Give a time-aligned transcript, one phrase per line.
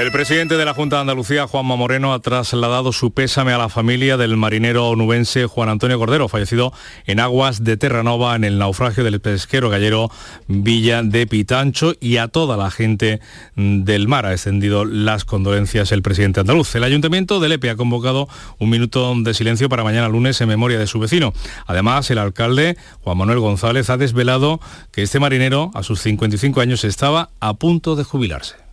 [0.00, 3.68] El presidente de la Junta de Andalucía, Juanma Moreno, ha trasladado su pésame a la
[3.68, 6.72] familia del marinero onubense Juan Antonio Cordero, fallecido
[7.04, 10.10] en aguas de Terranova en el naufragio del pesquero gallero
[10.48, 13.20] Villa de Pitancho y a toda la gente
[13.56, 14.24] del mar.
[14.24, 16.74] Ha extendido las condolencias el presidente andaluz.
[16.74, 18.26] El ayuntamiento de Lepe ha convocado
[18.58, 21.34] un minuto de silencio para mañana lunes en memoria de su vecino.
[21.66, 24.60] Además, el alcalde, Juan Manuel González, ha desvelado
[24.92, 28.69] que este marinero, a sus 55 años, estaba a punto de jubilarse.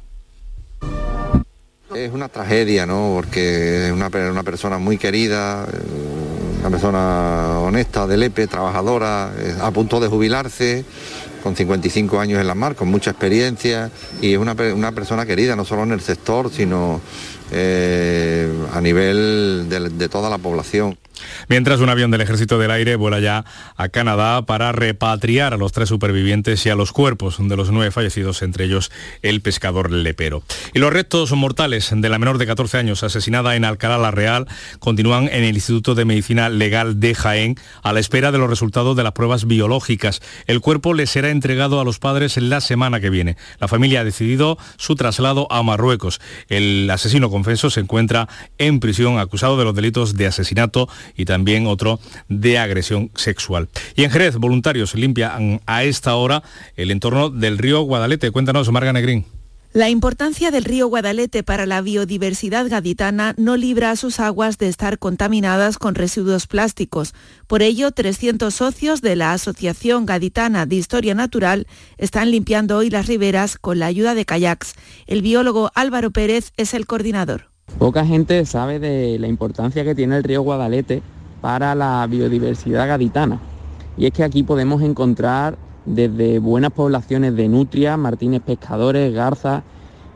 [1.95, 3.13] Es una tragedia, ¿no?
[3.15, 9.71] Porque es una, una persona muy querida, eh, una persona honesta, de Lepe, trabajadora, a
[9.71, 10.83] punto de jubilarse,
[11.41, 13.89] con 55 años en la mar, con mucha experiencia,
[14.21, 16.99] y es una, una persona querida, no solo en el sector, sino
[17.51, 20.97] eh, a nivel de toda la población.
[21.47, 25.71] Mientras un avión del Ejército del Aire vuela ya a Canadá para repatriar a los
[25.71, 28.91] tres supervivientes y a los cuerpos de los nueve fallecidos, entre ellos
[29.21, 30.43] el pescador lepero.
[30.73, 34.47] Y los restos mortales de la menor de 14 años asesinada en Alcalá la Real
[34.79, 38.95] continúan en el Instituto de Medicina Legal de Jaén a la espera de los resultados
[38.95, 40.21] de las pruebas biológicas.
[40.45, 43.37] El cuerpo le será entregado a los padres la semana que viene.
[43.59, 46.19] La familia ha decidido su traslado a Marruecos.
[46.49, 51.67] El asesino confeso se encuentra en prisión acusado de los delitos de asesinato y también
[51.67, 53.69] otro de agresión sexual.
[53.95, 56.41] Y en Jerez, voluntarios limpian a esta hora
[56.75, 58.31] el entorno del río Guadalete.
[58.31, 59.36] Cuéntanos, Marga Negrín.
[59.77, 64.69] La importancia del río Guadalete para la biodiversidad gaditana no libra a sus aguas de
[64.69, 67.13] estar contaminadas con residuos plásticos.
[67.45, 71.67] Por ello, 300 socios de la Asociación Gaditana de Historia Natural
[71.99, 74.73] están limpiando hoy las riberas con la ayuda de kayaks.
[75.05, 77.51] El biólogo Álvaro Pérez es el coordinador.
[77.77, 81.03] Poca gente sabe de la importancia que tiene el río Guadalete
[81.39, 83.39] para la biodiversidad gaditana.
[83.95, 85.55] Y es que aquí podemos encontrar
[85.87, 89.63] desde buenas poblaciones de nutria, martines pescadores, garzas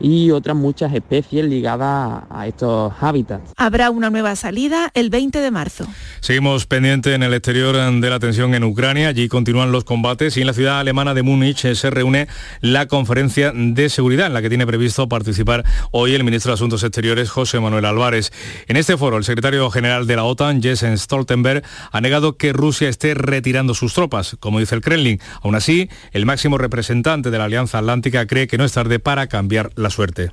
[0.02, 3.52] y otras muchas especies ligadas a estos hábitats.
[3.56, 5.86] Habrá una nueva salida el 20 de marzo.
[6.20, 9.08] Seguimos pendientes en el exterior de la tensión en Ucrania.
[9.08, 12.26] Allí continúan los combates y en la ciudad alemana de Múnich se reúne
[12.60, 16.82] la conferencia de seguridad en la que tiene previsto participar hoy el ministro de Asuntos
[16.82, 18.32] Exteriores José Manuel Álvarez.
[18.66, 21.62] En este foro, el secretario general de la OTAN, Jens Stoltenberg,
[21.92, 25.20] ha negado que Rusia esté retirando sus tropas, como dice el Kremlin.
[25.42, 29.28] Aún así, el máximo representante de la Alianza Atlántica cree que no es tarde para
[29.28, 30.32] cambiar la suerte.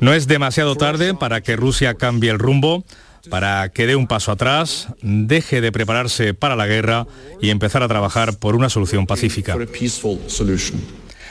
[0.00, 2.84] No es demasiado tarde para que Rusia cambie el rumbo,
[3.30, 7.06] para que dé un paso atrás, deje de prepararse para la guerra
[7.40, 9.56] y empezar a trabajar por una solución pacífica.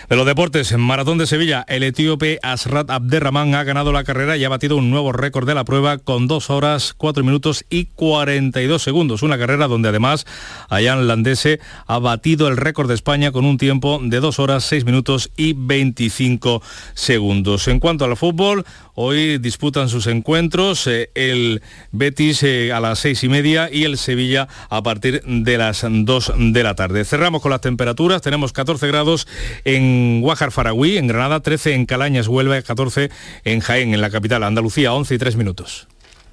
[0.10, 4.36] De los deportes, en Maratón de Sevilla, el etíope Asrat Abderrahman ha ganado la carrera
[4.36, 7.86] y ha batido un nuevo récord de la prueba con 2 horas, 4 minutos y
[7.86, 9.24] 42 segundos.
[9.24, 10.26] Una carrera donde además
[10.70, 14.84] Ayan Landese ha batido el récord de España con un tiempo de 2 horas, 6
[14.84, 16.62] minutos y 25
[16.94, 17.70] segundos.
[17.70, 18.66] En cuanto al fútbol,
[18.96, 21.62] hoy disputan sus encuentros eh, el
[21.92, 26.34] Betis eh, a las 6 y media y el Sevilla a partir de las 2
[26.38, 27.06] de la tarde.
[27.06, 29.28] Cerramos con las temperaturas, tenemos 14 grados
[29.66, 33.10] en en Guajar Faragüí, en Granada, 13 en Calañas, Huelva, 14
[33.44, 35.88] en Jaén, en la capital, Andalucía, 11 y 3 minutos.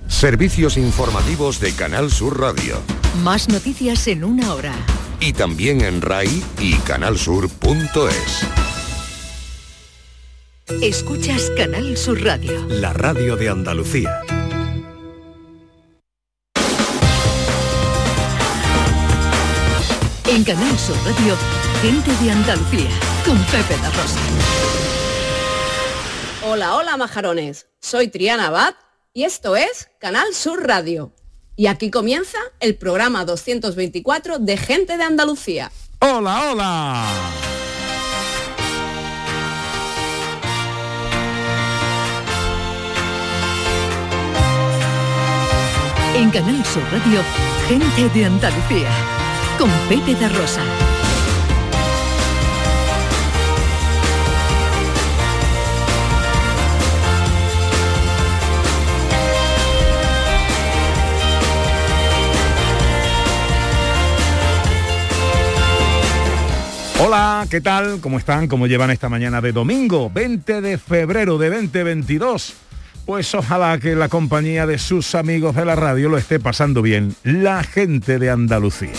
[0.08, 2.80] Servicios informativos de Canal Sur Radio.
[3.22, 4.72] Más noticias en una hora.
[5.20, 8.79] Y también en RAI y canalsur.es.
[10.78, 12.64] Escuchas Canal Sur Radio.
[12.68, 14.22] La radio de Andalucía.
[20.26, 21.36] En Canal Sur Radio
[21.82, 22.88] Gente de Andalucía,
[23.26, 24.20] con Pepe la Rosa.
[26.46, 27.66] Hola, hola, majarones.
[27.80, 28.74] Soy Triana Abad
[29.12, 31.12] y esto es Canal Sur Radio.
[31.56, 35.70] Y aquí comienza el programa 224 de Gente de Andalucía.
[36.00, 37.59] ¡Hola, hola!
[46.14, 47.20] En Canal Sur Radio,
[47.68, 48.88] Gente de Andalucía,
[49.58, 50.60] con Pepe da Rosa.
[67.02, 68.00] Hola, ¿qué tal?
[68.00, 68.48] ¿Cómo están?
[68.48, 72.69] ¿Cómo llevan esta mañana de domingo, 20 de febrero de 2022?
[73.10, 77.16] Pues ojalá que la compañía de sus amigos de la radio lo esté pasando bien,
[77.24, 78.92] la gente de Andalucía.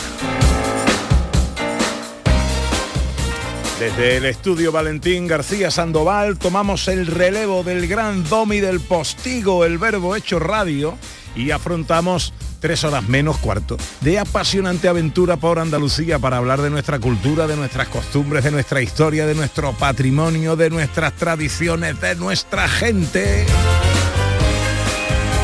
[3.79, 9.77] Desde el estudio Valentín García Sandoval tomamos el relevo del gran domi del postigo, el
[9.77, 10.97] verbo hecho radio,
[11.33, 16.99] y afrontamos tres horas menos cuarto, de apasionante aventura por Andalucía para hablar de nuestra
[16.99, 22.67] cultura, de nuestras costumbres, de nuestra historia, de nuestro patrimonio, de nuestras tradiciones, de nuestra
[22.67, 23.45] gente.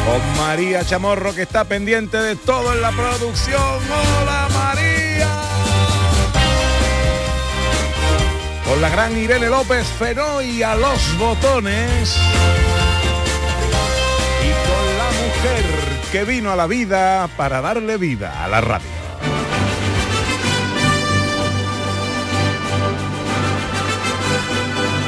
[0.08, 3.60] Con María Chamorro que está pendiente de todo en la producción.
[3.62, 5.28] ¡Hola María!
[8.66, 12.16] Con la gran Irene López Fenoy a los botones.
[14.44, 15.66] Y con la mujer
[16.14, 18.88] que vino a la vida para darle vida a la radio.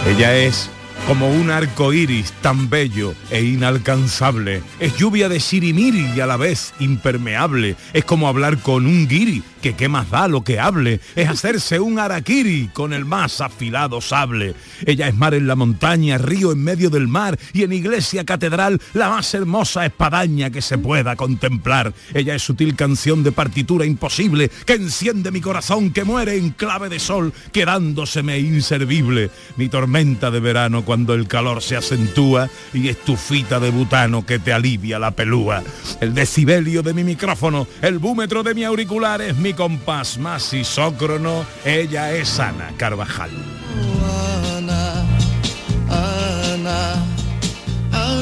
[0.07, 0.69] Ella es
[1.09, 4.61] como un arco iris tan bello e inalcanzable.
[4.79, 7.75] Es lluvia de sirimiri y a la vez impermeable.
[7.93, 10.99] Es como hablar con un guiri, que qué más da lo que hable.
[11.15, 14.55] Es hacerse un araquiri con el más afilado sable.
[14.85, 18.81] Ella es mar en la montaña, río en medio del mar y en iglesia catedral
[18.93, 21.93] la más hermosa espadaña que se pueda contemplar.
[22.13, 26.89] Ella es sutil canción de partitura imposible que enciende mi corazón que muere en clave
[26.89, 29.31] de sol quedándoseme inservible.
[29.57, 34.53] Mi tormenta de verano cuando el calor se acentúa y estufita de butano que te
[34.53, 35.63] alivia la pelúa.
[35.99, 41.45] El decibelio de mi micrófono, el búmetro de mi auricular es mi compás más isócrono.
[41.65, 43.31] Ella es Ana Carvajal.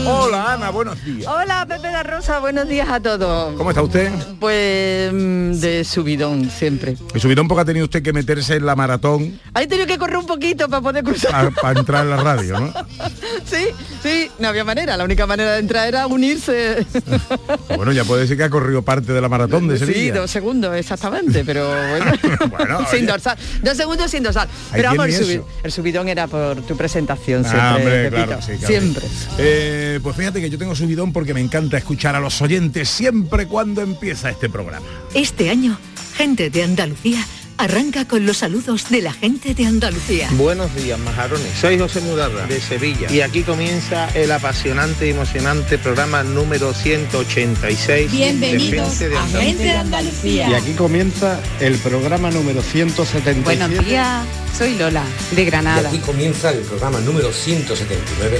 [0.09, 1.27] Hola Ana, buenos días.
[1.27, 3.53] Hola Pepe la Rosa, buenos días a todos.
[3.57, 4.09] ¿Cómo está usted?
[4.39, 6.95] Pues mm, de subidón siempre.
[7.13, 9.37] ¿De subidón porque ha tenido usted que meterse en la maratón?
[9.53, 11.53] Ha tenido que correr un poquito para poder cruzar.
[11.61, 12.73] Para entrar en la radio, ¿no?
[13.45, 13.67] sí,
[14.01, 14.95] sí, no había manera.
[14.95, 16.85] La única manera de entrar era unirse.
[17.75, 19.99] bueno, ya puede decir que ha corrido parte de la maratón de Sevilla.
[19.99, 22.87] Sí, dos segundos exactamente, pero bueno.
[22.91, 23.37] sin dorsal.
[23.61, 24.47] Dos segundos sin dorsal.
[24.71, 28.67] Pero vamos, el, el, subidón era por tu presentación ah, siempre, hombre, claro, sí, claro.
[28.67, 29.05] Siempre.
[29.37, 33.47] Eh, pues fíjate que yo tengo subidón porque me encanta escuchar a los oyentes siempre
[33.47, 34.85] cuando empieza este programa.
[35.13, 35.77] Este año,
[36.15, 37.25] gente de Andalucía
[37.57, 40.29] arranca con los saludos de la gente de Andalucía.
[40.33, 41.51] Buenos días, majarones.
[41.59, 43.11] Soy José Mudarra, de Sevilla.
[43.11, 48.11] Y aquí comienza el apasionante y emocionante programa número 186.
[48.11, 50.49] Bienvenidos de a Gente de Andalucía.
[50.49, 53.41] Y aquí comienza el programa número 177.
[53.41, 55.83] Buenos días, soy Lola, de Granada.
[55.83, 58.39] Y aquí comienza el programa número 179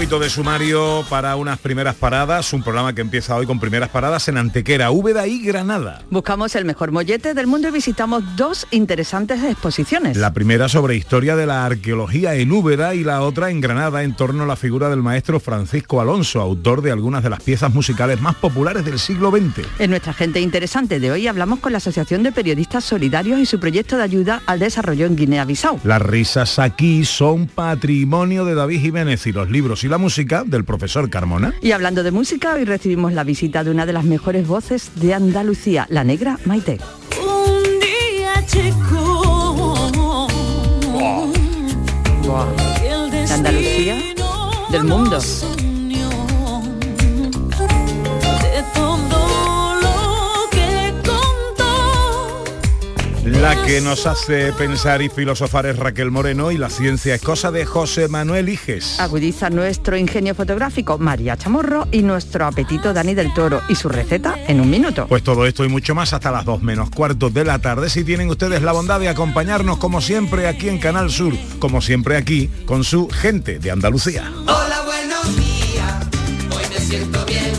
[0.00, 4.28] poquito de sumario para unas primeras paradas, un programa que empieza hoy con primeras paradas
[4.28, 6.00] en Antequera, Úbeda y Granada.
[6.08, 10.16] Buscamos el mejor mollete del mundo y visitamos dos interesantes exposiciones.
[10.16, 14.16] La primera sobre historia de la arqueología en Úbeda y la otra en Granada en
[14.16, 18.22] torno a la figura del maestro Francisco Alonso, autor de algunas de las piezas musicales
[18.22, 19.66] más populares del siglo XX.
[19.78, 23.60] En nuestra gente interesante de hoy hablamos con la Asociación de Periodistas Solidarios y su
[23.60, 25.78] proyecto de ayuda al desarrollo en Guinea-Bissau.
[25.84, 30.64] Las risas aquí son patrimonio de David Jiménez y los libros y la música del
[30.64, 31.52] profesor Carmona.
[31.60, 35.12] Y hablando de música, hoy recibimos la visita de una de las mejores voces de
[35.14, 36.78] Andalucía, la negra Maite.
[37.20, 40.28] Un día chico.
[43.10, 43.98] De Andalucía,
[44.70, 45.18] del mundo.
[53.30, 57.52] La que nos hace pensar y filosofar es Raquel Moreno y la ciencia es cosa
[57.52, 58.98] de José Manuel Iges.
[58.98, 64.34] Agudiza nuestro ingenio fotográfico María Chamorro y nuestro apetito Dani del Toro y su receta
[64.48, 65.06] en un minuto.
[65.06, 68.02] Pues todo esto y mucho más hasta las dos menos cuartos de la tarde si
[68.02, 72.50] tienen ustedes la bondad de acompañarnos como siempre aquí en Canal Sur, como siempre aquí
[72.66, 74.30] con su gente de Andalucía.
[74.42, 75.94] Hola, buenos días,
[76.50, 77.52] hoy me siento bien,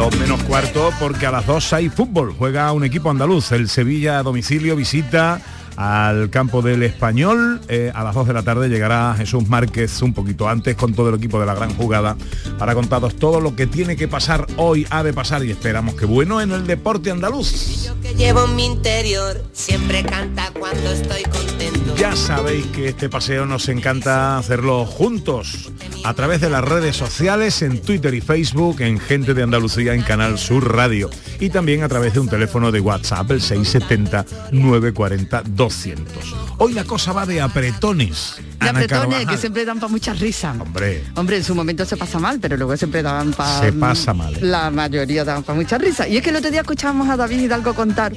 [0.00, 2.34] Dos menos cuarto porque a las dos hay fútbol.
[2.38, 3.52] Juega un equipo andaluz.
[3.52, 5.42] El Sevilla a domicilio visita
[5.80, 7.58] al campo del español.
[7.68, 11.08] Eh, a las 2 de la tarde llegará Jesús Márquez un poquito antes con todo
[11.08, 12.18] el equipo de la gran jugada
[12.58, 16.04] para contaros todo lo que tiene que pasar hoy, ha de pasar y esperamos que
[16.04, 17.86] bueno en el deporte andaluz.
[17.86, 21.96] Yo que llevo en mi interior siempre canta cuando estoy contento.
[21.96, 25.70] Ya sabéis que este paseo nos encanta hacerlo juntos
[26.04, 30.02] a través de las redes sociales, en Twitter y Facebook, en Gente de Andalucía, en
[30.02, 31.08] Canal Sur Radio
[31.38, 36.34] y también a través de un teléfono de WhatsApp, el 670 940 2 200.
[36.58, 38.34] Hoy la cosa va de apretones.
[38.58, 39.26] De Ana apretones Carvajal.
[39.28, 40.56] que siempre dan para mucha risa.
[40.58, 43.60] Hombre, Hombre, en su momento se pasa mal, pero luego siempre daban para...
[43.60, 44.40] Se pasa mal, ¿eh?
[44.42, 46.08] La mayoría daban para mucha risa.
[46.08, 48.12] Y es que el otro día escuchábamos a David Hidalgo contar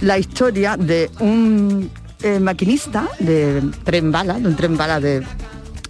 [0.00, 1.90] la historia de un
[2.22, 5.22] eh, maquinista de tren bala, de un tren bala de,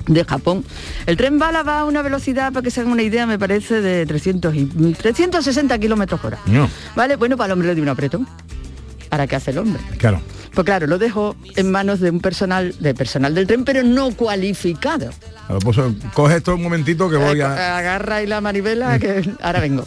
[0.08, 0.64] de Japón.
[1.06, 3.80] El tren bala va a una velocidad, para que se hagan una idea, me parece
[3.80, 6.42] de 300 y, 360 kilómetros por hora.
[6.46, 7.14] no, ¿Vale?
[7.14, 8.26] Bueno, para el hombre le dio un apretón.
[9.08, 9.80] ¿Para qué hace el hombre?
[9.98, 10.20] claro.
[10.56, 14.10] Pues claro, lo dejó en manos de un personal, de personal del tren, pero no
[14.12, 15.10] cualificado.
[15.48, 15.76] A ver, pues,
[16.14, 17.76] coge esto un momentito que voy Eh, a...
[17.76, 19.86] Agarra ahí la manivela que ahora vengo.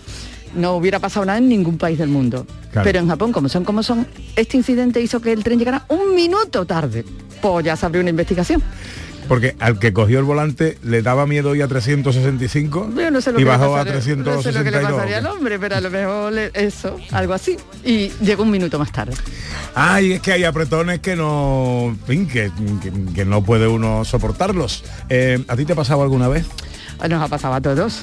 [0.53, 2.45] No hubiera pasado nada en ningún país del mundo.
[2.71, 2.85] Claro.
[2.85, 6.13] Pero en Japón, como son como son, este incidente hizo que el tren llegara un
[6.13, 7.03] minuto tarde.
[7.41, 8.61] Pues ya se abrió una investigación.
[9.29, 13.31] Porque al que cogió el volante le daba miedo ir a 365 Yo no sé
[13.31, 14.91] lo y que bajó a pasaría- no sé lo que le 362.
[14.91, 17.55] pasaría al hombre, pero a lo mejor eso, algo así.
[17.86, 19.13] Y llegó un minuto más tarde.
[19.75, 22.51] Ay, es que hay apretones que no, que, que-
[23.13, 24.83] que no puede uno soportarlos.
[25.09, 26.45] Eh, ¿A ti te ha pasado alguna vez?
[27.07, 28.01] Nos ha pasado a todos.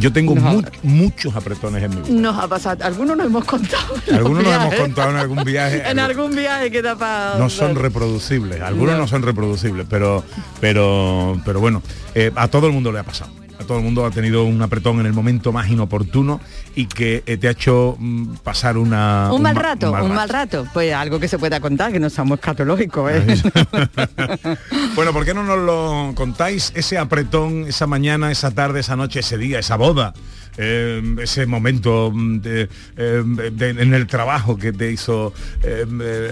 [0.00, 2.20] Yo tengo mu- muchos apretones en mi vida.
[2.20, 3.94] Nos ha pasado, algunos nos hemos contado.
[4.12, 5.82] Algunos nos hemos contado en algún viaje.
[5.90, 7.36] en algún viaje que da para...
[7.38, 10.24] no son reproducibles, algunos no, son reproducibles, pero
[10.60, 11.82] pero pero bueno,
[12.14, 13.30] eh, a todo el mundo le ha pasado.
[13.60, 16.40] A todo el mundo ha tenido un apretón en el momento más inoportuno
[16.74, 20.30] y que eh, te ha hecho mm, pasar una Un mal ma- rato, un mal
[20.30, 20.66] rato.
[20.72, 23.26] Pues algo que se pueda contar, que no somos escatológicos, ¿eh?
[24.96, 26.72] Bueno, ¿por qué no nos lo contáis?
[26.74, 30.14] Ese apretón, esa mañana, esa tarde, esa noche, ese día, esa boda,
[30.56, 35.84] eh, ese momento mm, de, eh, de- en el trabajo que te hizo eh,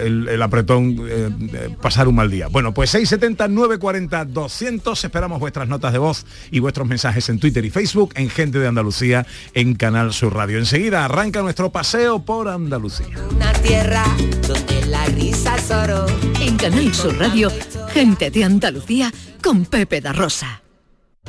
[0.05, 2.47] el, el apretón eh, pasar un mal día.
[2.47, 7.63] Bueno, pues 670 940 200 esperamos vuestras notas de voz y vuestros mensajes en Twitter
[7.65, 10.57] y Facebook en Gente de Andalucía en Canal Sur Radio.
[10.59, 13.07] Enseguida arranca nuestro paseo por Andalucía.
[13.35, 14.03] Una tierra
[14.47, 16.05] donde la risa es oro.
[16.41, 17.51] En Canal Sur Radio,
[17.93, 19.11] gente de Andalucía
[19.43, 20.61] con Pepe da Rosa.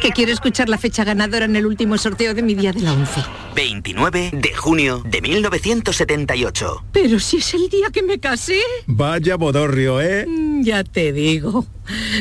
[0.00, 2.92] que quiero escuchar la fecha ganadora en el último sorteo de mi día de la
[2.92, 3.20] 11.
[3.54, 6.84] 29 de junio de 1978.
[6.92, 8.60] Pero si es el día que me casé.
[8.86, 10.26] Vaya bodorrio, ¿eh?
[10.26, 11.66] Mm, Ya te digo.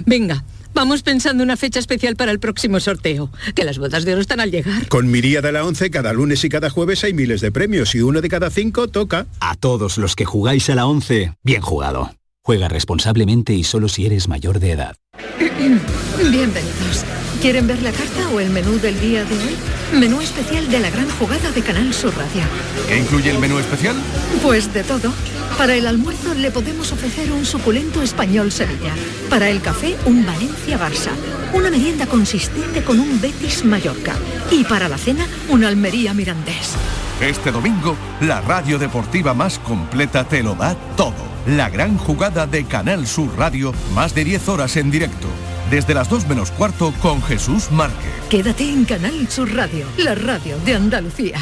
[0.06, 4.22] Venga, vamos pensando una fecha especial para el próximo sorteo, que las bodas de oro
[4.22, 4.88] están al llegar.
[4.88, 7.94] Con mi día de la 11, cada lunes y cada jueves hay miles de premios
[7.96, 9.28] y uno de cada cinco toca.
[9.40, 12.12] A todos los que jugáis a la 11, bien jugado.
[12.46, 14.98] Juega responsablemente y solo si eres mayor de edad.
[15.40, 17.04] Bienvenidos.
[17.42, 19.56] ¿Quieren ver la carta o el menú del día de hoy?
[20.00, 22.44] Menú especial de la gran jugada de Canal Sur Radio.
[22.88, 23.96] ¿Qué incluye el menú especial?
[24.44, 25.12] Pues de todo.
[25.58, 28.94] Para el almuerzo le podemos ofrecer un suculento español Sevilla.
[29.28, 31.14] Para el café, un Valencia Barça.
[31.52, 34.14] Una merienda consistente con un Betis Mallorca.
[34.52, 36.76] Y para la cena, un Almería Mirandés.
[37.20, 41.35] Este domingo, la radio deportiva más completa te lo da todo.
[41.48, 45.28] La gran jugada de Canal Sur Radio, más de 10 horas en directo.
[45.70, 48.12] Desde las 2 menos cuarto con Jesús Márquez.
[48.32, 51.38] Quédate en Canal Sur Radio, la radio de Andalucía.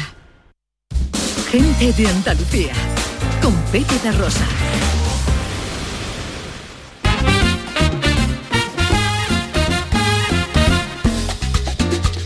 [1.50, 2.74] Gente de Andalucía.
[3.40, 4.44] Con Pepe da Rosa.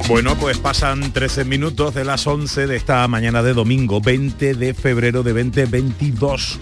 [0.08, 4.74] Bueno, pues pasan 13 minutos de las 11 de esta mañana de domingo, 20 de
[4.74, 6.58] febrero de 2022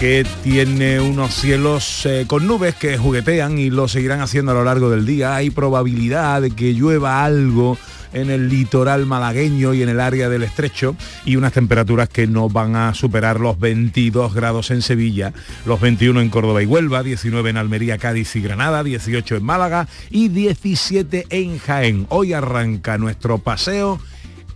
[0.00, 4.64] que tiene unos cielos eh, con nubes que juguetean y lo seguirán haciendo a lo
[4.64, 5.36] largo del día.
[5.36, 7.76] Hay probabilidad de que llueva algo
[8.14, 12.48] en el litoral malagueño y en el área del estrecho y unas temperaturas que no
[12.48, 15.34] van a superar los 22 grados en Sevilla,
[15.66, 19.86] los 21 en Córdoba y Huelva, 19 en Almería, Cádiz y Granada, 18 en Málaga
[20.08, 22.06] y 17 en Jaén.
[22.08, 24.00] Hoy arranca nuestro paseo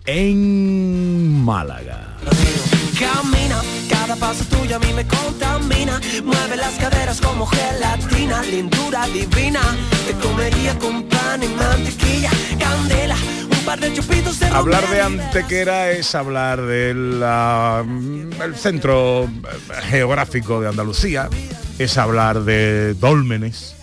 [0.06, 2.16] en Málaga.
[4.14, 6.00] Cada paso tuyo a mí me contamina.
[6.24, 9.60] Mueve las caderas como gelatina, lindura divina.
[10.06, 13.16] Te comería con pan y mantequilla, candela,
[13.50, 15.00] un par de chupitos de Hablar de.
[15.00, 17.84] Antequera es hablar del ah,
[18.44, 19.28] el centro
[19.88, 21.28] geográfico de Andalucía,
[21.78, 23.74] es hablar de dólmenes,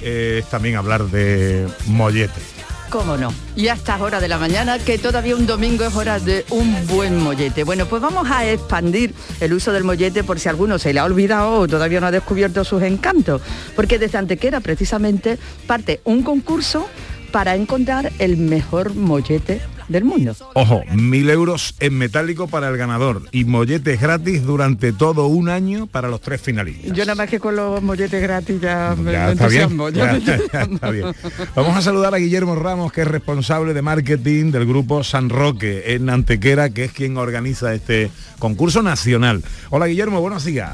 [0.00, 2.51] eh, es también hablar de mollete.
[2.92, 3.32] ¿Cómo no?
[3.56, 6.76] Y a estas horas de la mañana, que todavía un domingo es hora de un
[6.88, 7.64] buen mollete.
[7.64, 11.04] Bueno, pues vamos a expandir el uso del mollete por si alguno se le ha
[11.06, 13.40] olvidado o todavía no ha descubierto sus encantos.
[13.74, 16.86] Porque desde Antequera precisamente parte un concurso
[17.32, 20.34] para encontrar el mejor mollete del mundo.
[20.54, 25.86] Ojo, mil euros en metálico para el ganador y molletes gratis durante todo un año
[25.86, 26.92] para los tres finalistas.
[26.96, 29.88] Yo nada más que con los molletes gratis ya me, Ya me está bien, entusiasmo,
[29.90, 31.06] ya está bien.
[31.54, 35.94] Vamos a saludar a Guillermo Ramos, que es responsable de marketing del grupo San Roque
[35.94, 39.42] en Antequera, que es quien organiza este concurso nacional.
[39.70, 40.70] Hola Guillermo, buenos días.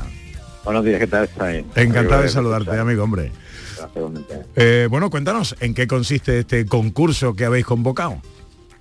[0.64, 1.64] Buenos días, ¿qué tal estáis?
[1.76, 3.32] Encantado de saludarte, amigo, hombre.
[4.56, 8.20] Eh, bueno, cuéntanos, ¿en qué consiste este concurso que habéis convocado?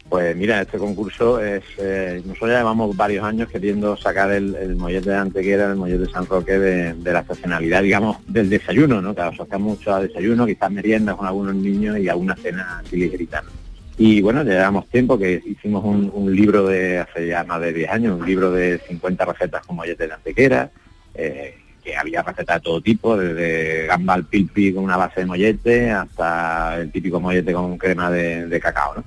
[0.09, 5.09] Pues mira, este concurso es, eh, nosotros ya llevamos varios años queriendo sacar el, mollete
[5.09, 9.13] de Antequera, el mollete de San Roque de, la estacionalidad, digamos, del desayuno, ¿no?
[9.13, 12.95] Que asocia mucho a desayuno, quizás meriendas con algunos niños y a una cena así
[12.95, 13.41] ligerita.
[13.41, 13.49] ¿no?
[13.97, 18.19] Y bueno, llevamos tiempo que hicimos un, libro de hace ya más de 10 años,
[18.19, 20.71] un libro de 50 recetas con mollete de Antequera,
[21.15, 25.25] eh, que había recetas de todo tipo, desde gamba al pilpi con una base de
[25.25, 28.95] mollete hasta el típico mollete con crema de cacao.
[28.95, 29.03] ¿no?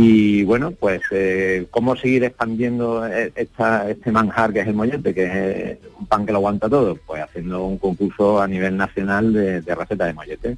[0.00, 5.12] Y bueno, pues eh, cómo seguir expandiendo eh, esta, este manjar que es el mollete,
[5.12, 8.76] que es eh, un pan que lo aguanta todo, pues haciendo un concurso a nivel
[8.76, 10.56] nacional de, de recetas de mollete.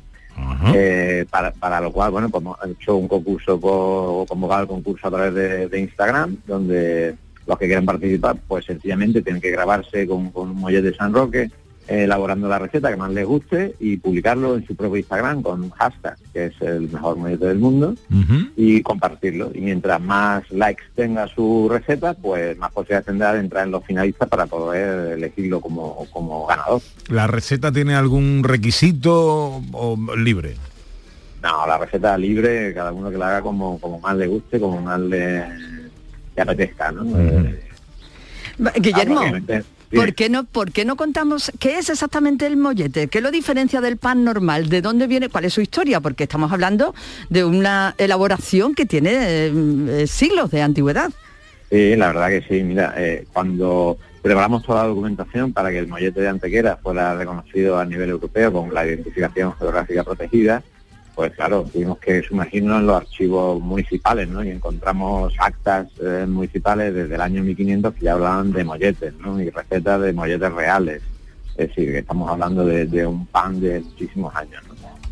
[0.74, 5.08] Eh, para, para lo cual, bueno, pues hemos hecho un concurso, por, convocado el concurso
[5.08, 7.14] a través de, de Instagram, donde
[7.46, 11.14] los que quieran participar, pues sencillamente tienen que grabarse con, con un mollete de San
[11.14, 11.50] Roque,
[11.90, 15.70] elaborando la receta que más les guste y publicarlo en su propio Instagram con un
[15.70, 17.96] hashtag, que es el mejor mollete del mundo,
[18.56, 19.50] y compartirlo.
[19.52, 23.84] Y mientras más likes tenga su receta, pues más posibilidades tendrá de entrar en los
[23.84, 26.80] finalistas para poder elegirlo como, como ganador.
[27.08, 30.54] ¿La receta tiene algún requisito o libre?
[31.42, 34.80] No, la receta libre, cada uno que la haga como, como más le guste, como
[34.80, 35.48] más le,
[36.36, 37.18] le apetezca, ¿no?
[37.18, 37.60] Eh,
[38.76, 39.22] Guillermo,
[39.94, 43.08] ¿por qué, no, ¿por qué no contamos qué es exactamente el mollete?
[43.08, 44.68] ¿Qué lo diferencia del pan normal?
[44.68, 45.28] ¿De dónde viene?
[45.28, 46.00] ¿Cuál es su historia?
[46.00, 46.94] Porque estamos hablando
[47.28, 51.10] de una elaboración que tiene eh, siglos de antigüedad.
[51.70, 52.62] Sí, la verdad que sí.
[52.62, 57.78] Mira, eh, cuando preparamos toda la documentación para que el mollete de Antequera fuera reconocido
[57.78, 60.62] a nivel europeo con la identificación geográfica protegida,
[61.20, 64.42] pues claro, tuvimos que sumergirnos en los archivos municipales, ¿no?
[64.42, 69.38] Y encontramos actas eh, municipales desde el año 1500 que ya hablaban de molletes, ¿no?
[69.38, 71.02] Y recetas de molletes reales.
[71.58, 74.62] Es decir, que estamos hablando de, un pan de muchísimos años.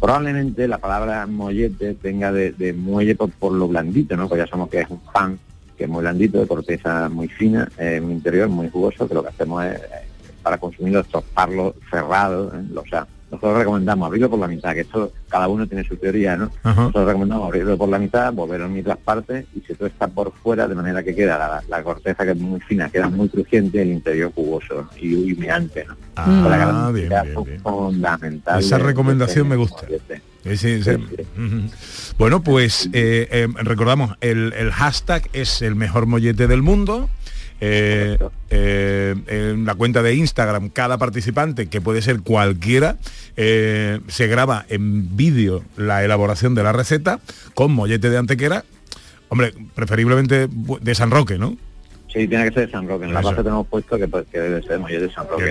[0.01, 4.31] Probablemente la palabra mollete venga de, muelle por, lo blandito, ¿no?
[4.31, 5.39] Pues ya sabemos que es un pan
[5.77, 9.23] que es muy blandito, de corteza muy fina, eh, un interior muy jugoso, que lo
[9.23, 10.09] que hacemos es, eh,
[10.43, 12.65] para consumirlo, es tostarlo cerrado, ¿eh?
[12.75, 16.37] o sea, nosotros recomendamos abrirlo por la mitad, que esto cada uno tiene su teoría,
[16.37, 16.51] ¿no?
[16.63, 16.81] Ajá.
[16.83, 20.67] Nosotros recomendamos abrirlo por la mitad, volverlo en mitad partes y se tuesta por fuera
[20.67, 23.91] de manera que queda la, la corteza que es muy fina, queda muy crujiente el
[23.91, 25.97] interior jugoso y y humeante, ¿no?
[26.17, 27.61] Ah, bien, bien, bien.
[27.61, 28.61] fundamental.
[28.61, 29.87] Esa recomendación me gusta.
[30.45, 30.91] Sí, sí, sí.
[32.19, 37.09] Bueno, pues eh, eh, recordamos, el, el hashtag es el mejor mollete del mundo.
[37.61, 38.17] Eh,
[38.51, 42.97] eh, en la cuenta de Instagram, cada participante, que puede ser cualquiera,
[43.37, 47.21] eh, se graba en vídeo la elaboración de la receta
[47.55, 48.65] con mollete de antequera.
[49.29, 51.57] Hombre, preferiblemente de San Roque, ¿no?
[52.13, 53.05] Sí, tiene que ser de San Roque.
[53.05, 53.31] En la Eso.
[53.31, 55.45] base tenemos puesto que, pues, que debe ser mollete de San Roque.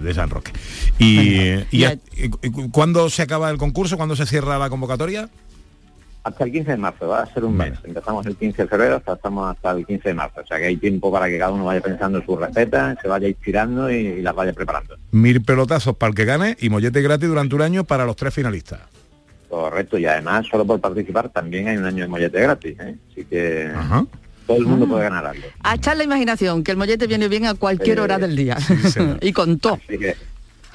[0.00, 0.52] De San Roque.
[0.98, 1.40] Y,
[1.70, 2.00] y, y-
[2.42, 3.96] y cu- ¿Cuándo se acaba el concurso?
[3.98, 5.28] ¿Cuándo se cierra la convocatoria?
[6.24, 7.72] Hasta el 15 de marzo, va a ser un mes.
[7.84, 10.40] Empezamos el 15 de febrero, hasta estamos hasta el 15 de marzo.
[10.42, 13.08] O sea que hay tiempo para que cada uno vaya pensando en sus recetas, se
[13.08, 14.96] vaya inspirando y, y las vaya preparando.
[15.12, 18.34] Mil pelotazos para el que gane y mollete gratis durante un año para los tres
[18.34, 18.80] finalistas.
[19.48, 22.76] Correcto, y además solo por participar también hay un año de mollete gratis.
[22.80, 22.96] ¿eh?
[23.10, 23.70] Así que
[24.46, 25.46] todo el mundo puede ganar algo.
[25.62, 28.58] A echar la imaginación, que el mollete viene bien a cualquier Eh, hora del día.
[29.22, 29.78] y con todo.
[29.88, 30.14] Que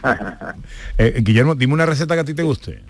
[0.98, 2.82] Eh, Guillermo, dime una receta que a ti te guste.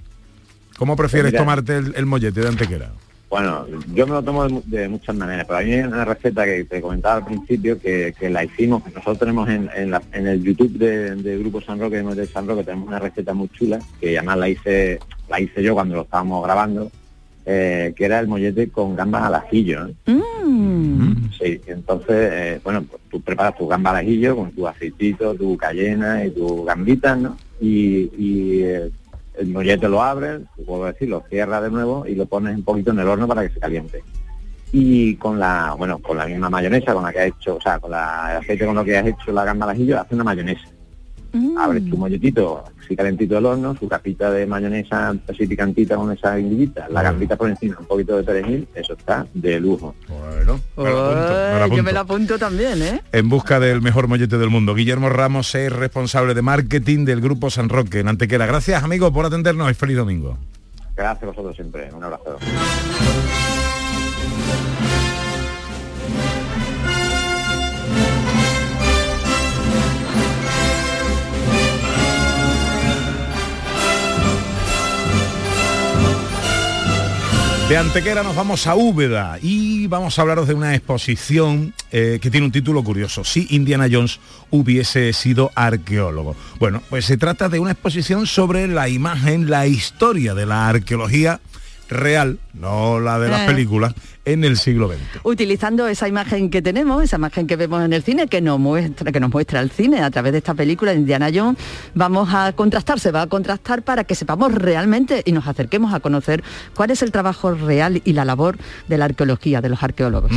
[0.77, 1.39] ¿Cómo prefieres Pues mira.
[1.43, 2.91] tomarte el, el mollete de antequera?
[3.29, 6.45] Bueno, yo me lo tomo de, de muchas maneras, pero a mí hay una receta
[6.45, 10.03] que te comentaba al principio que, que la hicimos, que nosotros tenemos en, en, la-
[10.11, 13.33] en el YouTube de, de Grupo San Roque, de Mollete San Roque, tenemos una receta
[13.33, 16.91] muy chula, que además la hice, la hice yo cuando lo estábamos grabando,
[17.47, 19.87] eh, que era el mollete con gambas al ajillo.
[19.87, 19.93] ¿eh?
[21.41, 25.57] Sí, entonces, eh, bueno, pues tú preparas tu gamba al ajillo con tu aceitito, tu
[25.57, 27.35] cayena y tu gambita, ¿no?
[27.59, 28.91] Y, y, eh,
[29.37, 32.91] el mollete lo abres, puedo decir, lo cierras de nuevo y lo pones un poquito
[32.91, 34.03] en el horno para que se caliente.
[34.71, 37.79] Y con la, bueno, con la misma mayonesa con la que has hecho, o sea,
[37.79, 40.67] con el aceite con lo que has hecho la gamba al ajillo, hace una mayonesa.
[41.57, 46.35] Abres tu molletito así calentito del horno, su capita de mayonesa así picantita con esa
[46.35, 49.95] guindillita, la gambita por encima, un poquito de perejil, eso está de lujo.
[50.07, 53.01] Bueno, Ay, yo me la apunto también, ¿eh?
[53.11, 54.75] En busca del mejor mollete del mundo.
[54.75, 58.45] Guillermo Ramos es responsable de marketing del Grupo San Roque en Antequera.
[58.45, 60.37] Gracias, amigo, por atendernos y feliz domingo.
[60.95, 62.37] Gracias a vosotros siempre, un abrazo.
[77.69, 82.29] De Antequera nos vamos a Úbeda y vamos a hablaros de una exposición eh, que
[82.29, 83.23] tiene un título curioso.
[83.23, 84.19] Si Indiana Jones
[84.51, 86.35] hubiese sido arqueólogo.
[86.59, 91.39] Bueno, pues se trata de una exposición sobre la imagen, la historia de la arqueología
[91.89, 93.45] real, no la de las Eh.
[93.47, 93.93] películas,
[94.25, 94.99] en el siglo XX.
[95.23, 99.11] Utilizando esa imagen que tenemos, esa imagen que vemos en el cine, que nos muestra,
[99.11, 101.57] que nos muestra el cine a través de esta película Indiana Jones,
[101.93, 105.99] vamos a contrastar, se va a contrastar para que sepamos realmente y nos acerquemos a
[105.99, 106.41] conocer
[106.73, 110.31] cuál es el trabajo real y la labor de la arqueología, de los arqueólogos.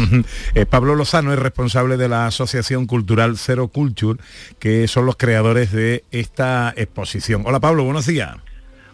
[0.55, 4.19] Eh, Pablo Lozano es responsable de la Asociación Cultural Cero Culture,
[4.59, 7.43] que son los creadores de esta exposición.
[7.47, 8.37] Hola Pablo, buenos días.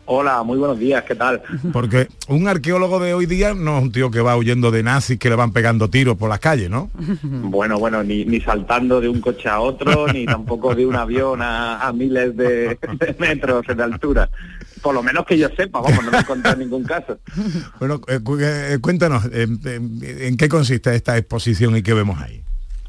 [0.05, 1.41] Hola, muy buenos días, ¿qué tal?
[1.73, 5.17] Porque un arqueólogo de hoy día no es un tío que va huyendo de nazis
[5.17, 6.91] que le van pegando tiros por las calles, ¿no?
[7.23, 11.41] Bueno, bueno, ni, ni saltando de un coche a otro, ni tampoco de un avión
[11.41, 14.29] a, a miles de, de metros de altura.
[14.83, 17.19] Por lo menos que yo sepa, vamos, no me he encontrado ningún caso.
[17.79, 22.43] Bueno, eh, eh, cuéntanos, eh, ¿en qué consiste esta exposición y qué vemos ahí?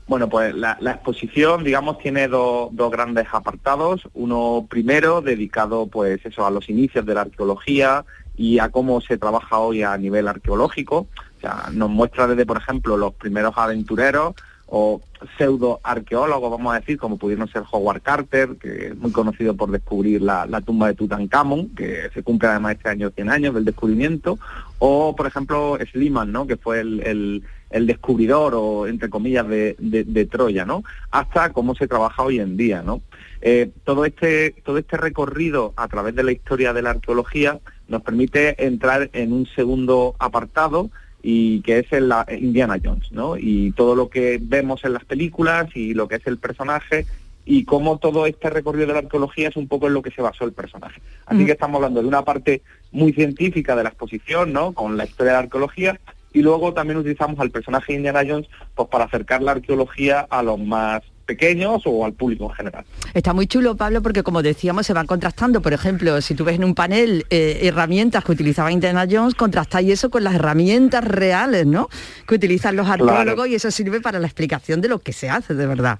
[0.05, 4.01] Bueno, pues la, la exposición, digamos, tiene dos, dos grandes apartados.
[4.13, 8.03] Uno primero dedicado, pues eso, a los inicios de la arqueología
[8.35, 11.07] y a cómo se trabaja hoy a nivel arqueológico.
[11.37, 14.35] O sea, nos muestra desde, por ejemplo, los primeros aventureros
[14.75, 15.01] o
[15.37, 19.69] pseudo arqueólogos, vamos a decir, como pudieron ser Howard Carter, que es muy conocido por
[19.69, 24.39] descubrir la, tumba de Tutankamón, que se cumple además este año 100 años del descubrimiento,
[24.79, 26.47] o por ejemplo Schliemann, ¿no?
[26.47, 30.83] que fue el, el- el descubridor o entre comillas de, de- de Troya, ¿no?
[31.11, 33.01] Hasta cómo se trabaja hoy en día, ¿no?
[33.41, 37.59] Eh, todo este todo este recorrido a través de la historia de la arqueología
[37.89, 40.89] nos permite entrar en un segundo apartado
[41.21, 43.35] y que es el la- Indiana Jones, ¿no?
[43.37, 47.05] Y todo lo que vemos en las películas y lo que es el personaje
[47.45, 50.21] y cómo todo este recorrido de la arqueología es un poco en lo que se
[50.21, 51.01] basó el personaje.
[51.25, 52.61] Así que estamos hablando de una parte
[52.93, 54.71] muy científica de la exposición, ¿no?
[54.71, 55.99] Con la historia de la arqueología
[56.33, 60.43] y luego también utilizamos al personaje de Indiana Jones pues para acercar la arqueología a
[60.43, 62.85] los más pequeños o al público en general.
[63.13, 65.61] Está muy chulo, Pablo, porque como decíamos, se van contrastando.
[65.61, 69.89] Por ejemplo, si tú ves en un panel eh, herramientas que utilizaba Indiana Jones, contrastáis
[69.89, 71.87] eso con las herramientas reales, ¿no?
[72.27, 73.07] Que utilizan los Claro.
[73.09, 75.97] arqueólogos y eso sirve para la explicación de lo que se hace, de verdad.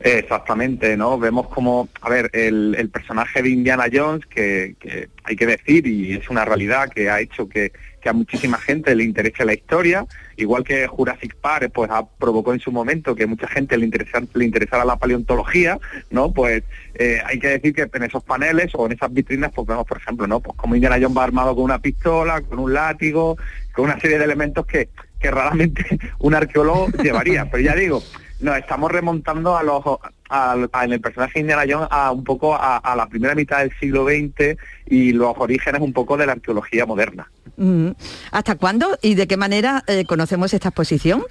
[0.00, 1.18] Exactamente, ¿no?
[1.18, 5.86] Vemos como, a ver, el, el personaje de Indiana Jones, que, que hay que decir,
[5.86, 9.54] y es una realidad que ha hecho que, que a muchísima gente le interese la
[9.54, 10.06] historia,
[10.36, 13.90] igual que Jurassic Park, pues ha, provocó en su momento que mucha gente le,
[14.34, 15.78] le interesara la paleontología,
[16.10, 16.30] ¿no?
[16.30, 16.62] Pues
[16.94, 19.96] eh, hay que decir que en esos paneles o en esas vitrinas, pues vemos, por
[19.96, 20.40] ejemplo, ¿no?
[20.40, 23.38] Pues como Indiana Jones va armado con una pistola, con un látigo,
[23.72, 27.50] con una serie de elementos que, que raramente un arqueólogo llevaría.
[27.50, 28.02] Pero ya digo,
[28.40, 29.82] nos estamos remontando a los
[30.28, 33.58] a- en el personaje de Indiana Jones a un poco a, a la primera mitad
[33.60, 37.30] del siglo XX y los orígenes un poco de la arqueología moderna.
[37.56, 37.90] Mm.
[38.32, 41.24] ¿Hasta cuándo y de qué manera eh, conocemos esta exposición?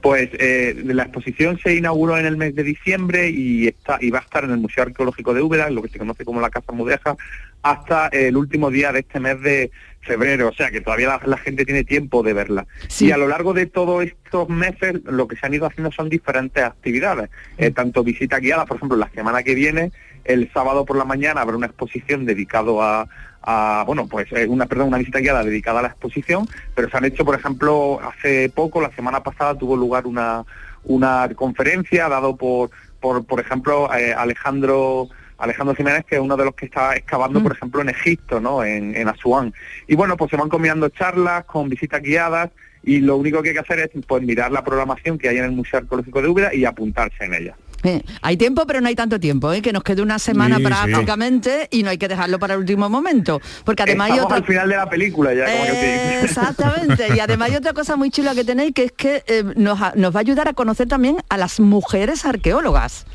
[0.00, 4.20] Pues eh, la exposición se inauguró en el mes de diciembre y está y va
[4.20, 6.50] a estar en el Museo Arqueológico de Úbeda, en lo que se conoce como la
[6.50, 7.16] Casa Mudeja,
[7.62, 9.72] hasta el último día de este mes de
[10.08, 12.66] febrero, o sea que todavía la, la gente tiene tiempo de verla.
[12.98, 16.08] Y a lo largo de todos estos meses lo que se han ido haciendo son
[16.08, 19.92] diferentes actividades, eh, tanto visitas guiadas, por ejemplo, la semana que viene,
[20.24, 23.06] el sábado por la mañana habrá una exposición dedicado a,
[23.42, 26.96] a, bueno, pues eh, una, perdón, una visita guiada dedicada a la exposición, pero se
[26.96, 30.44] han hecho, por ejemplo, hace poco, la semana pasada tuvo lugar una,
[30.84, 36.44] una conferencia dado por, por, por ejemplo, eh, Alejandro Alejandro Jiménez, que es uno de
[36.44, 38.64] los que está excavando, por ejemplo, en Egipto, ¿no?
[38.64, 39.54] En, en Asuán.
[39.86, 42.50] Y bueno, pues se van combinando charlas con visitas guiadas
[42.82, 45.44] y lo único que hay que hacer es pues mirar la programación que hay en
[45.44, 47.56] el Museo Arqueológico de Úbeda y apuntarse en ella.
[47.84, 49.62] Eh, hay tiempo, pero no hay tanto tiempo, ¿eh?
[49.62, 50.66] que nos quede una semana Sí, sí.
[50.68, 53.40] prácticamente y no hay que dejarlo para el último momento.
[53.64, 54.36] Porque además hay Estamos otra...
[54.38, 56.20] al final de la película ya, como que Eh.
[56.24, 59.78] Exactamente, y además hay otra cosa muy chula que tenéis, que es que eh, nos,
[59.94, 63.06] nos va a ayudar a conocer también a las mujeres arqueólogas.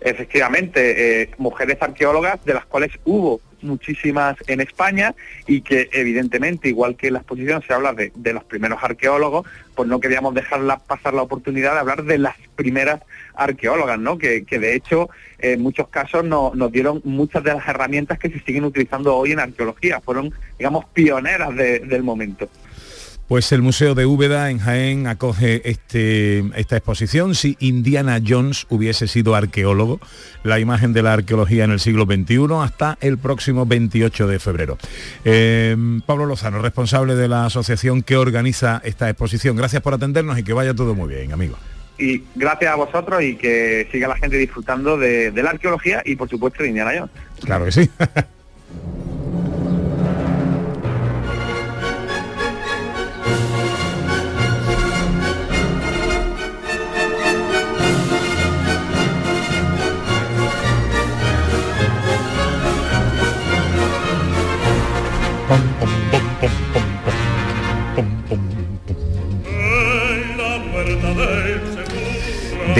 [0.00, 5.14] Efectivamente, eh, mujeres arqueólogas, de las cuales hubo muchísimas en España
[5.46, 9.46] y que evidentemente, igual que en la exposición se habla de, de los primeros arqueólogos,
[9.74, 13.02] pues no queríamos dejarla pasar la oportunidad de hablar de las primeras
[13.34, 14.16] arqueólogas, ¿no?
[14.16, 18.30] Que, que de hecho en muchos casos no- nos dieron muchas de las herramientas que
[18.30, 22.48] se siguen utilizando hoy en arqueología, fueron, digamos, pioneras de- del momento.
[23.30, 27.36] Pues el Museo de Úbeda en Jaén acoge este, esta exposición.
[27.36, 30.00] Si Indiana Jones hubiese sido arqueólogo,
[30.42, 34.78] la imagen de la arqueología en el siglo XXI hasta el próximo 28 de febrero.
[35.24, 39.54] Eh, Pablo Lozano, responsable de la asociación que organiza esta exposición.
[39.54, 41.56] Gracias por atendernos y que vaya todo muy bien, amigo
[41.98, 46.16] y gracias a vosotros y que siga la gente disfrutando de, de la arqueología y
[46.16, 47.10] por supuesto de Indiana Jones.
[47.44, 47.90] Claro que sí.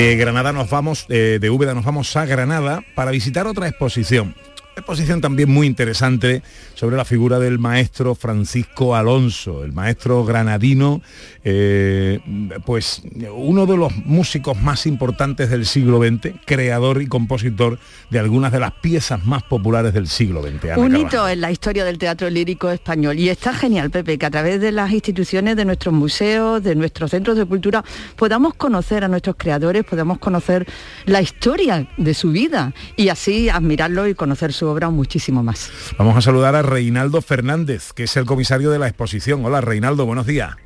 [0.01, 4.35] De Granada nos vamos, eh, de Úbeda nos vamos a Granada para visitar otra exposición
[4.81, 6.43] exposición también muy interesante
[6.75, 11.01] sobre la figura del maestro Francisco Alonso, el maestro granadino,
[11.45, 12.21] eh,
[12.67, 13.03] pues
[13.35, 17.79] uno de los músicos más importantes del siglo XX, creador y compositor
[18.11, 20.77] de algunas de las piezas más populares del siglo XX.
[20.77, 23.19] Un hito en la historia del teatro lírico español.
[23.19, 27.11] Y está genial, Pepe, que a través de las instituciones, de nuestros museos, de nuestros
[27.11, 27.85] centros de cultura,
[28.17, 30.67] podamos conocer a nuestros creadores, podamos conocer
[31.07, 35.71] la historia de su vida y así admirarlo y conocer su obra muchísimo más.
[35.99, 39.45] Vamos a saludar a Reinaldo Fernández, que es el comisario de la exposición.
[39.45, 40.57] Hola Reinaldo, buenos días.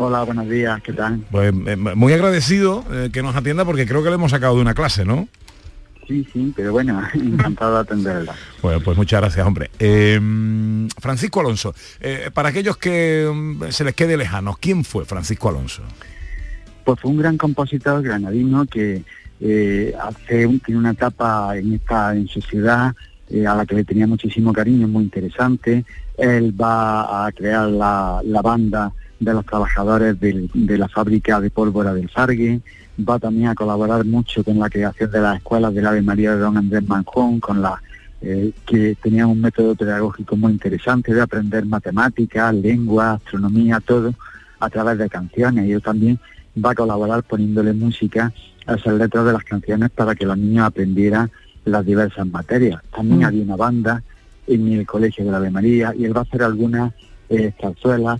[0.00, 1.24] Hola, buenos días, ¿qué tal?
[1.28, 4.62] Pues eh, muy agradecido eh, que nos atienda porque creo que le hemos sacado de
[4.62, 5.26] una clase, ¿no?
[6.06, 8.32] Sí, sí, pero bueno, encantado de atenderla.
[8.62, 9.72] Bueno, pues muchas gracias, hombre.
[9.80, 15.48] Em, Francisco Alonso, eh, para aquellos que mm, se les quede lejanos, ¿quién fue Francisco
[15.48, 15.82] Alonso?
[16.84, 19.02] Pues fue un gran compositor granadino que
[20.00, 22.94] hace tiene una etapa en esta en su ciudad
[23.30, 25.84] eh, a la que le tenía muchísimo cariño, muy interesante.
[26.16, 32.08] Él va a crear la, banda de los trabajadores de la fábrica de pólvora del
[32.08, 32.60] Fargue,
[33.08, 36.40] va también a colaborar mucho con la creación de las escuelas del Ave María de
[36.40, 37.80] Don Andrés Manjón, con la
[38.20, 44.12] eh, que tenía un método pedagógico muy interesante de aprender matemáticas, lengua, astronomía, todo
[44.58, 45.66] a través de canciones.
[45.66, 46.18] Y él también
[46.64, 48.32] va a colaborar poniéndole música
[48.66, 51.30] a esas letras de las canciones para que los niños aprendieran
[51.70, 52.82] las diversas materias.
[52.94, 53.24] También mm.
[53.24, 54.02] había una banda
[54.46, 56.92] en el Colegio de la Ave María y él va a hacer algunas
[57.28, 57.52] eh,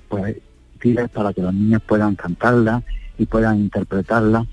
[0.09, 0.37] pues
[0.79, 2.83] filas para que los niños puedan cantarlas
[3.19, 4.47] y puedan interpretarlas.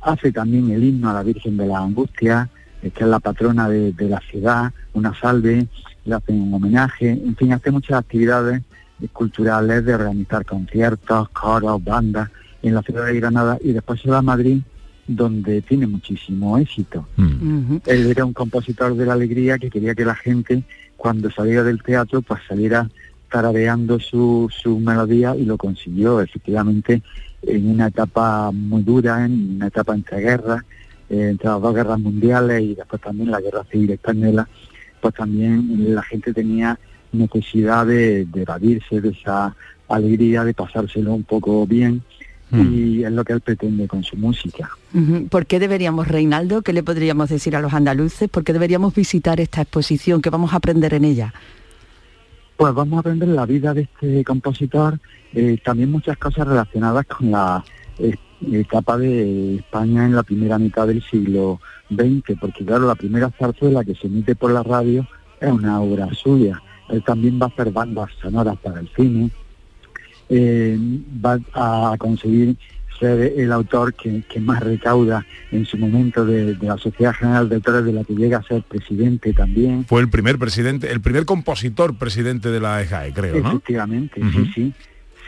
[0.00, 2.48] Hace también el himno a la Virgen de la Angustia,
[2.82, 5.66] eh, que es la patrona de, la ciudad, una salve,
[6.04, 8.62] le hacen un homenaje, en fin, hace muchas actividades
[9.12, 12.30] culturales de organizar conciertos, coros, bandas
[12.62, 14.60] en la ciudad de Granada y después se va a Madrid
[15.08, 17.08] donde tiene muchísimo éxito.
[17.16, 17.78] Mm.
[17.86, 20.62] Él era un compositor de la alegría que quería que la gente,
[20.96, 22.88] cuando saliera del teatro, pues saliera
[23.30, 27.02] tarareando su, su melodía y lo consiguió efectivamente
[27.42, 30.62] en una etapa muy dura, en una etapa entre guerras,
[31.08, 34.46] eh, entre las dos guerras mundiales y después también la guerra civil española,
[35.00, 36.78] pues también la gente tenía
[37.12, 39.54] necesidad de, de evadirse de esa
[39.88, 42.02] alegría, de pasárselo un poco bien
[42.50, 42.74] Mm.
[42.74, 44.70] y es lo que él pretende con su música.
[45.30, 48.28] ¿Por qué deberíamos, Reinaldo, qué le podríamos decir a los andaluces?
[48.28, 50.22] ¿Por qué deberíamos visitar esta exposición?
[50.22, 51.34] ¿Qué vamos a aprender en ella?
[52.56, 54.98] Pues vamos a aprender la vida de este compositor,
[55.32, 57.62] eh, también muchas cosas relacionadas con la
[57.98, 58.16] eh,
[58.50, 63.84] etapa de España en la primera mitad del siglo XX, porque claro, la primera zarzuela
[63.84, 65.06] que se emite por la radio
[65.40, 66.60] es una obra suya.
[66.88, 69.30] Él también va a hacer bandas sonoras para el cine,
[70.28, 70.78] eh,
[71.24, 72.56] va a conseguir
[72.98, 77.84] ser el autor que, más recauda en su momento de, la Sociedad General de Autores
[77.84, 79.84] de la que llega a ser presidente también.
[79.84, 83.50] Fue el primer presidente, el primer compositor presidente de la EJAE, creo, ¿no?
[83.50, 84.74] Efectivamente, sí, sí.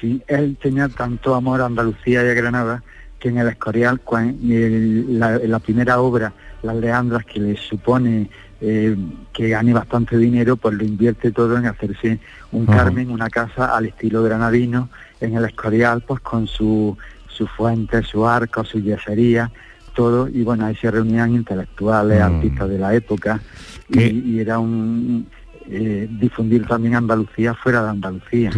[0.01, 2.83] Sí, él tenía tanto amor a Andalucía y a Granada
[3.19, 4.01] que en el Escorial,
[4.43, 6.33] en la, primera obra,
[6.63, 8.97] Las Leandras, que le supone eh,
[9.33, 12.21] que gane bastante dinero, pues lo invierte todo en hacerse
[12.53, 16.97] un Carmen, una casa al estilo granadino, en el Escorial, pues con su,
[17.27, 19.51] su fuente, su arco, su yesería,
[19.95, 22.23] todo, y bueno, ahí se reunían intelectuales, mm.
[22.23, 23.41] artistas de la época,
[23.89, 25.27] y, era un
[25.69, 28.51] eh, difundir también Andalucía fuera de Andalucía.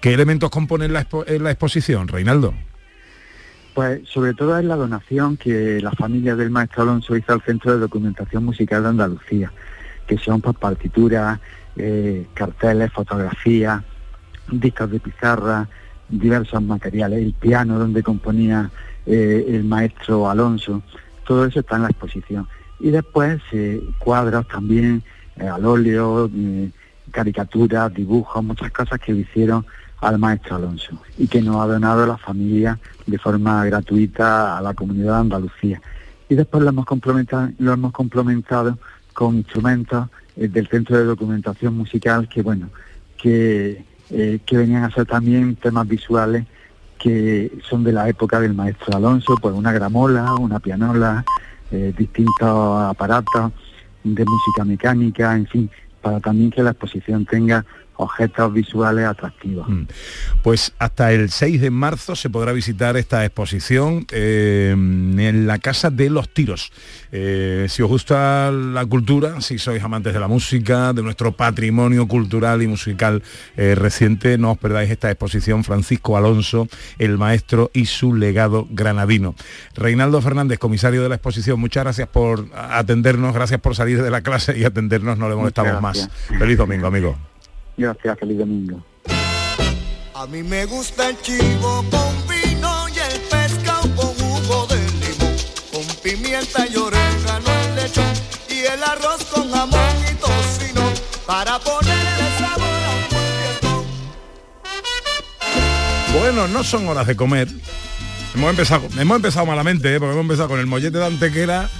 [0.00, 1.06] ¿Qué elementos componen la,
[1.40, 2.54] la exposición, Reinaldo?
[3.74, 7.72] Pues sobre todo es la donación que la familia del maestro Alonso hizo al Centro
[7.72, 9.52] de Documentación Musical de Andalucía,
[10.06, 11.38] que son pues, partituras,
[11.76, 13.82] eh, carteles, fotografías,
[14.50, 15.68] discos de pizarra,
[16.08, 18.70] diversos materiales, el piano donde componía
[19.06, 20.82] eh, el maestro Alonso,
[21.24, 22.48] todo eso está en la exposición.
[22.80, 25.02] Y después eh, cuadros también
[25.38, 26.28] al óleo,
[27.12, 29.64] caricaturas, dibujos, muchas cosas que hicieron
[30.00, 34.74] al maestro Alonso y que nos ha donado la familia de forma gratuita a la
[34.74, 35.82] comunidad de Andalucía.
[36.28, 38.78] Y después lo hemos complementado, lo hemos complementado
[39.12, 42.70] con instrumentos eh, del Centro de Documentación Musical que, bueno,
[43.16, 46.46] que, eh, que venían a ser también temas visuales
[46.98, 51.24] que son de la época del maestro Alonso, pues una gramola, una pianola,
[51.72, 53.52] eh, distintos aparatos
[54.04, 55.70] de música mecánica, en fin,
[56.02, 57.64] para también que la exposición tenga
[58.00, 59.68] objetos visuales atractivos.
[59.68, 59.82] Mm.
[60.42, 65.90] Pues hasta el 6 de marzo se podrá visitar esta exposición eh, en la Casa
[65.90, 66.72] de los Tiros.
[67.12, 72.06] Eh, si os gusta la cultura, si sois amantes de la música, de nuestro patrimonio
[72.08, 73.22] cultural y musical
[73.56, 79.34] eh, reciente, no os perdáis esta exposición Francisco Alonso, el maestro y su legado granadino.
[79.74, 84.22] Reinaldo Fernández, comisario de la exposición, muchas gracias por atendernos, gracias por salir de la
[84.22, 86.08] clase y atendernos, no le molestamos más.
[86.38, 87.16] Feliz domingo, amigo.
[87.80, 88.84] Gracias, feliz domingo.
[90.12, 95.34] A mí me gusta el chivo con vino y el pescado con jugo de limón,
[95.72, 98.12] con pimienta y orégano en lechón
[98.50, 100.82] y el arroz con jamón y tocino
[101.26, 103.08] para ponerle sabor a un
[106.12, 106.20] buen.
[106.20, 107.48] Bueno, no son horas de comer.
[108.34, 109.98] Hemos empezado, hemos empezado malamente, ¿eh?
[109.98, 111.70] porque hemos empezado con el mollete de antequera.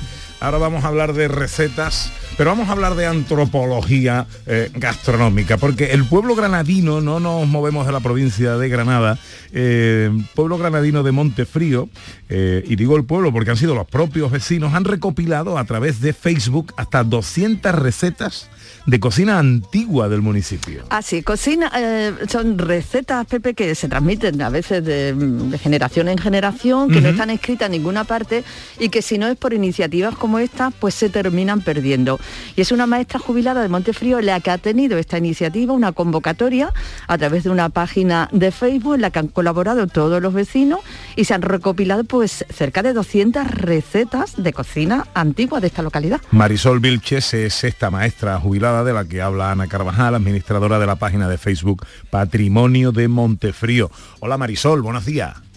[0.41, 2.11] Ahora vamos a hablar de recetas,
[2.41, 7.85] pero vamos a hablar de antropología eh, gastronómica, porque el pueblo granadino, no nos movemos
[7.85, 9.19] de la provincia de Granada,
[9.53, 11.91] eh, pueblo granadino de Montefrío,
[12.31, 16.01] eh, y digo el pueblo porque han sido los propios vecinos, han recopilado a través
[16.01, 18.49] de Facebook hasta 200 recetas
[18.87, 20.85] de cocina antigua del municipio.
[20.89, 26.19] Así, cocina, eh, son recetas, Pepe, que se transmiten a veces de, de generación en
[26.19, 28.45] generación, que no están escritas en ninguna parte
[28.79, 32.19] y que si no es por iniciativas como esta, pues se terminan perdiendo.
[32.57, 36.73] Y es una maestra jubilada de Montefrío la que ha tenido esta iniciativa, una convocatoria
[37.07, 40.81] a través de una página de Facebook en la que han colaborado todos los vecinos
[41.17, 46.21] y se han recopilado pues cerca de 200 recetas de cocina antigua de esta localidad.
[46.31, 50.97] Marisol Vilches es esta maestra jubilada de la que habla Ana Carvajal, administradora de la
[50.97, 53.91] página de Facebook Patrimonio de Montefrío.
[54.21, 55.50] Hola Marisol, buenos días.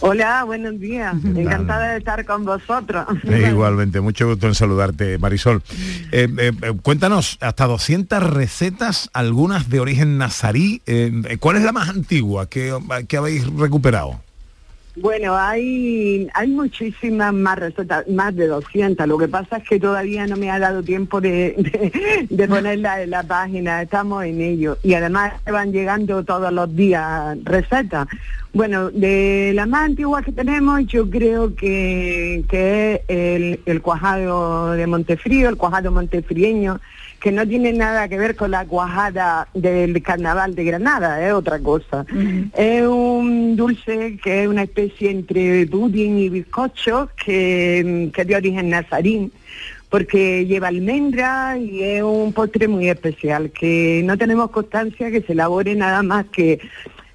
[0.00, 1.14] Hola, buenos días.
[1.24, 3.06] Encantada de estar con vosotros.
[3.24, 5.62] Eh, igualmente, mucho gusto en saludarte, Marisol.
[6.12, 10.82] Eh, eh, eh, cuéntanos, hasta 200 recetas, algunas de origen nazarí.
[10.86, 12.76] Eh, ¿Cuál es la más antigua que,
[13.08, 14.23] que habéis recuperado?
[14.96, 19.08] Bueno, hay, hay muchísimas más recetas, más de 200.
[19.08, 21.90] Lo que pasa es que todavía no me ha dado tiempo de,
[22.30, 23.82] de, ponerla en la página.
[23.82, 24.78] Estamos en ello.
[24.84, 28.06] Y además van llegando todos los días recetas.
[28.52, 34.70] Bueno, de la más antigua que tenemos, yo creo que, que es el, el cuajado
[34.72, 36.80] de Montefrío, el cuajado montefrieño,
[37.24, 41.58] que no tiene nada que ver con la cuajada del carnaval de Granada, es otra
[41.58, 42.04] cosa.
[42.52, 48.36] Es un dulce que es una especie entre pudding y bizcocho que, que es de
[48.36, 49.32] origen nazarín
[49.88, 55.32] porque lleva almendra y es un postre muy especial que no tenemos constancia que se
[55.32, 56.60] elabore nada más que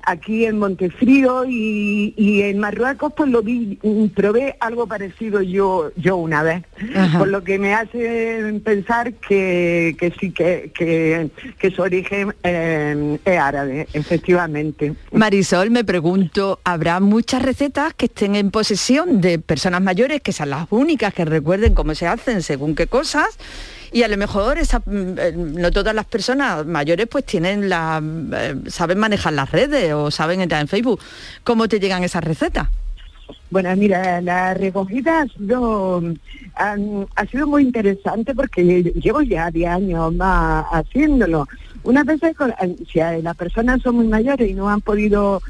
[0.09, 5.91] aquí en Montefrío y, y en Marruecos pues lo vi, mm, probé algo parecido yo
[5.95, 6.63] yo una vez,
[6.95, 7.19] Ajá.
[7.19, 13.19] por lo que me hace pensar que, que sí, que, que, que su origen eh,
[13.23, 14.93] es árabe, efectivamente.
[15.11, 20.49] Marisol, me pregunto, ¿habrá muchas recetas que estén en posesión de personas mayores, que sean
[20.51, 23.37] las únicas que recuerden cómo se hacen según qué cosas?
[23.91, 28.01] Y a lo mejor esa, mm, eh, no todas las personas mayores pues tienen la,
[28.33, 30.99] eh, saben manejar las redes o saben entrar en Facebook.
[31.43, 32.67] ¿Cómo te llegan esas recetas?
[33.51, 36.03] Bueno, mira, la recogida ha sido,
[36.55, 41.47] ha sido muy interesante porque llevo ya 10 años más haciéndolo.
[41.83, 45.41] Una vez eh, si las personas son muy mayores y no han podido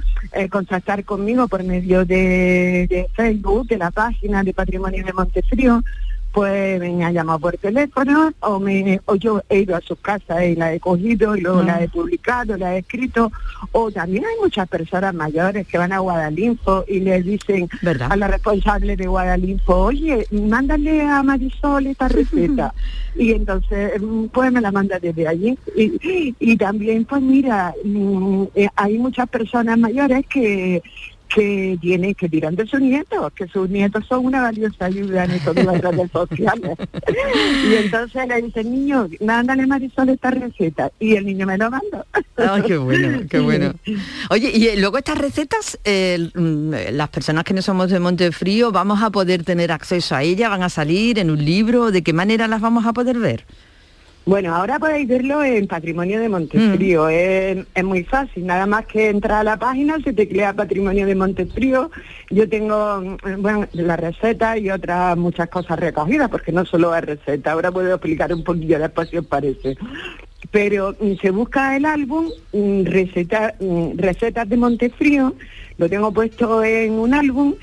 [0.49, 5.83] contactar conmigo por medio de, de Facebook, de la página de Patrimonio de Montefrío,
[6.31, 10.43] pues me han llamado por teléfono o, me, o yo he ido a sus casas
[10.43, 11.63] y la he cogido y luego Ah.
[11.65, 13.31] la he publicado, la he escrito.
[13.71, 17.67] O también hay muchas personas mayores que van a Guadalinfo y le dicen
[18.09, 22.73] a la responsable de Guadalinfo, oye, mándale a Marisol esta receta.
[23.15, 25.57] y entonces, mm, pues me la manda desde allí.
[25.75, 30.81] Y, y también, pues mira, mm, eh, hay muchas personas mayores que
[31.33, 35.55] que tienen que tiran de sus nietos, que sus nietos son una valiosa ayuda en
[35.55, 36.77] de las redes sociales.
[37.69, 40.91] y entonces le dicen, niño, mándale Marisol esta receta.
[40.99, 42.05] Y el niño me lo manda.
[42.35, 43.73] Ay, qué bueno, qué bueno.
[44.29, 48.71] Oye, y eh, luego estas recetas, eh, mm, las personas que no somos de Montefrío,
[48.71, 50.49] ¿vamos a poder tener acceso a ellas?
[50.49, 51.91] ¿Van a salir en un libro?
[51.91, 53.45] ¿De qué manera las vamos a poder ver?
[54.29, 57.05] Bueno, ahora podéis verlo en Patrimonio de Montefrío.
[57.05, 57.09] Mm.
[57.09, 61.15] Es, es muy fácil, nada más que entrar a la página, se teclea Patrimonio de
[61.15, 61.89] Montefrío.
[62.29, 67.05] Yo tengo, mm, bueno, la receta y otras muchas cosas recogidas, porque no solo es
[67.05, 67.53] receta.
[67.53, 69.77] Ahora puedo explicar un poquillo después si os parece.
[70.51, 73.55] Pero mm, se busca el álbum mm, receta,
[73.95, 75.33] Recetas de Montefrío,
[75.79, 77.55] lo tengo puesto en un álbum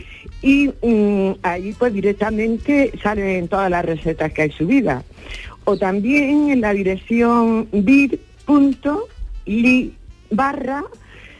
[0.42, 5.04] y mm, ahí pues directamente salen todas las recetas que hay subidas.
[5.66, 7.68] O también en la dirección
[8.66, 9.94] bit.ly
[10.30, 10.84] barra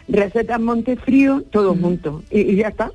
[0.08, 2.22] recetas Montefrío, todo junto.
[2.30, 2.92] Y, y ya está.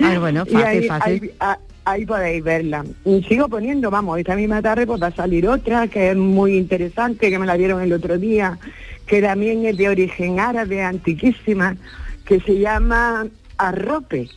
[0.00, 1.22] Ah, bueno, fácil, ahí, fácil.
[1.22, 2.84] ahí- a- ahí podéis verla.
[3.04, 6.56] Y sigo poniendo, vamos, esta misma tarde pues va a salir otra que es muy
[6.56, 8.58] interesante, que me la dieron el otro día,
[9.06, 11.76] que también es de origen árabe, antiquísima,
[12.24, 13.26] que se llama
[13.58, 14.28] arrope.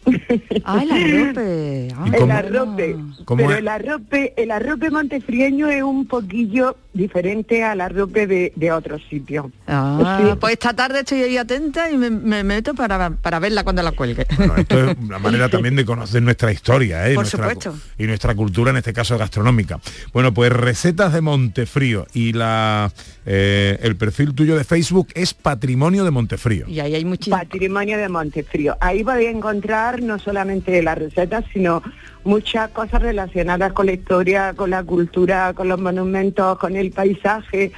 [0.66, 1.88] Ah, el arrope.
[1.96, 2.06] Ah.
[2.14, 2.98] El arrope.
[3.26, 8.72] ¿Cómo Pero el arrope, el arrope montefrieño es un poquillo diferente al arrope de, de
[8.72, 9.46] otros sitios.
[9.68, 10.36] Ah, Sí.
[10.40, 13.92] pues esta tarde estoy ahí atenta y me, me meto para, para verla cuando la
[13.92, 14.26] cuelgue.
[14.58, 17.12] Esto es una manera también de conocer nuestra historia ¿eh?
[17.12, 17.76] y Por nuestra, supuesto.
[17.98, 19.80] y nuestra cultura, en este caso gastronómica.
[20.14, 22.92] Bueno, pues recetas de Montefrío y la
[23.26, 26.68] eh, el perfil tuyo de Facebook es Patrimonio de Montefrío.
[26.68, 27.38] Y ahí hay muchísimo.
[27.38, 28.76] Patrimonio de Montefrío.
[28.82, 31.84] Ahí podéis encontrar no solamente las recetas, sino
[32.24, 37.72] muchas cosas relacionadas con la historia, con la cultura, con los monumentos, con el paisaje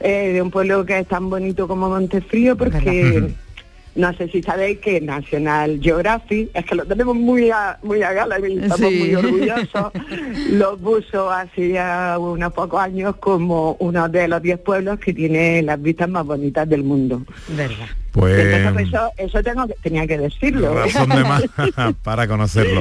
[0.00, 3.30] eh, de un pueblo que es tan bonito como Montefrío, porque
[3.94, 8.12] no sé si sabéis que National Geographic, es que lo tenemos muy a, muy a
[8.12, 8.98] gala y estamos Sí.
[8.98, 9.92] muy orgullosos,
[10.50, 11.78] lo puso hace
[12.18, 16.68] unos pocos años como uno de los 10 pueblos que tiene las vistas más bonitas
[16.68, 17.22] del mundo.
[17.56, 17.86] Verdad.
[18.14, 20.72] Pues Entonces, eso, eso tengo que- tenía que decirlo.
[20.72, 21.42] razón de más
[22.04, 22.80] para conocerlo.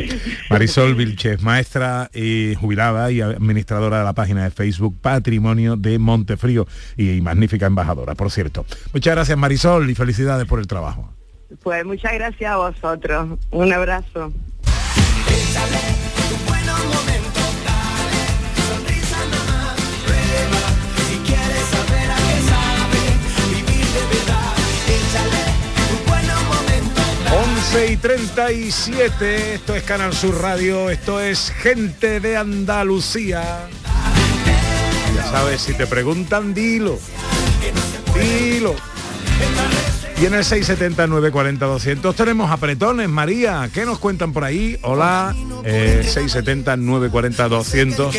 [0.51, 6.67] Marisol Vilches, maestra y jubilada y administradora de la página de Facebook Patrimonio de Montefrío
[6.97, 8.63] y magnífica embajadora, por cierto.
[8.93, 11.11] Muchas gracias Marisol y felicidades por el trabajo.
[11.63, 13.39] Pues muchas gracias a vosotros.
[13.49, 14.31] Un abrazo.
[27.73, 33.67] 11 y 37, esto es Canal Sur Radio, esto es Gente de Andalucía.
[35.15, 36.99] Ya sabes, si te preguntan, dilo.
[38.13, 38.75] Dilo.
[40.21, 43.67] Y en el 679 40 200 tenemos apretones, María.
[43.73, 44.77] ¿Qué nos cuentan por ahí?
[44.83, 48.15] Hola, eh, 679 40 200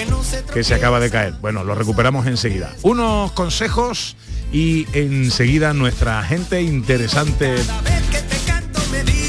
[0.52, 1.34] que se acaba de caer.
[1.40, 2.74] Bueno, lo recuperamos enseguida.
[2.82, 4.16] Unos consejos
[4.52, 7.54] y enseguida nuestra gente interesante.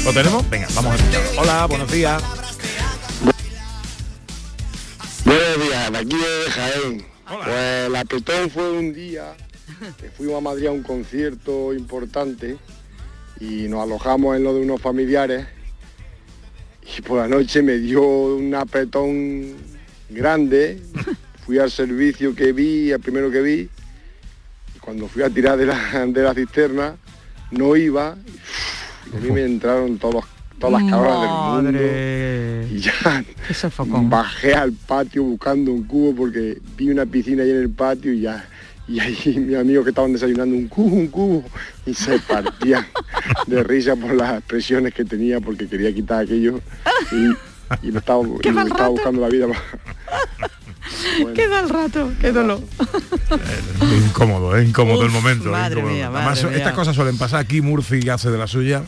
[0.04, 0.48] ¿Lo tenemos?
[0.48, 1.22] Venga, vamos a escuchar.
[1.36, 2.22] Hola, buenos días.
[5.24, 7.06] Buenos días, de aquí de Jaén.
[7.26, 9.34] Pues el apretón fue un día
[10.00, 12.56] que fuimos a Madrid a un concierto importante
[13.40, 15.46] y nos alojamos en lo de unos familiares
[16.96, 19.56] y por la noche me dio un apretón
[20.08, 20.80] grande.
[21.44, 23.70] Fui al servicio que vi, el primero que vi,
[24.74, 26.96] y cuando fui a tirar de la, de la cisterna
[27.52, 28.65] no iba y
[29.14, 30.24] a mí me entraron todos
[30.58, 32.74] todas las cabras del mundo.
[32.74, 33.24] Y ya
[34.08, 38.22] bajé al patio buscando un cubo porque vi una piscina ahí en el patio y
[38.22, 38.48] ya
[38.88, 41.44] y ahí mi amigo que estaban desayunando un cubo, un cubo
[41.84, 42.86] y se partían
[43.46, 46.60] de risa por las expresiones que tenía porque quería quitar aquello
[47.12, 49.46] y, y estaba, y me estaba buscando la vida.
[51.34, 52.60] Qué mal rato, qué dolor.
[54.06, 55.46] Incómodo, es incómodo el momento.
[55.46, 55.94] es madre incómodo.
[55.94, 58.82] mía, Además, madre estas cosas suelen pasar aquí, Murphy hace de la suya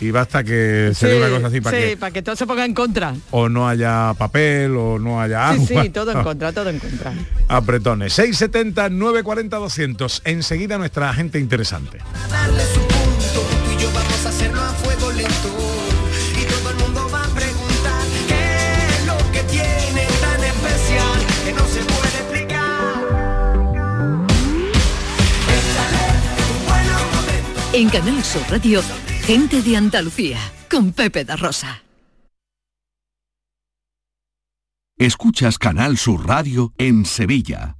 [0.00, 2.46] y basta que se dé una cosa así para sí, que para que todo se
[2.46, 3.14] ponga en contra.
[3.30, 5.66] o no haya papel o no haya agua.
[5.66, 7.12] Sí, sí, todo en contra, todo en contra.
[7.48, 8.12] Apretones.
[8.14, 10.22] 670 940 200.
[10.24, 11.98] Enseguida nuestra gente interesante.
[12.30, 13.46] darle su punto.
[13.66, 15.79] Tú y yo vamos a hacerlo a fuego lento.
[27.72, 28.82] En Canal Sur Radio,
[29.22, 31.84] Gente de Andalucía, con Pepe da Rosa.
[34.98, 37.79] Escuchas Canal Sur Radio en Sevilla.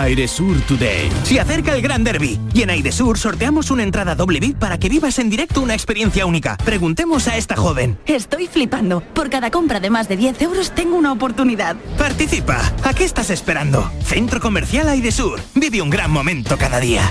[0.00, 1.10] Airesur Today.
[1.24, 4.88] Se acerca el Gran Derby y en Airesur sorteamos una entrada doble VIP para que
[4.88, 6.56] vivas en directo una experiencia única.
[6.64, 7.98] Preguntemos a esta joven.
[8.06, 9.00] Estoy flipando.
[9.00, 11.76] Por cada compra de más de 10 euros tengo una oportunidad.
[11.98, 12.60] Participa.
[12.82, 13.90] ¿A qué estás esperando?
[14.04, 15.40] Centro Comercial Airesur.
[15.54, 17.10] Vive un gran momento cada día.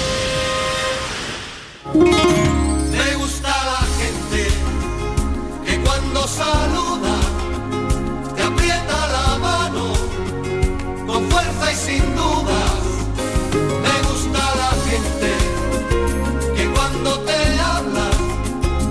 [1.93, 2.70] Me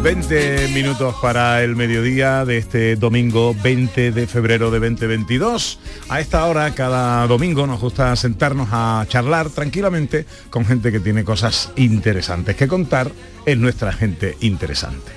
[0.02, 5.78] 20 minutos para el mediodía de este domingo 20 de febrero de 2022.
[6.08, 11.22] A esta hora, cada domingo, nos gusta sentarnos a charlar tranquilamente con gente que tiene
[11.22, 13.12] cosas interesantes que contar
[13.44, 15.12] en nuestra gente interesante.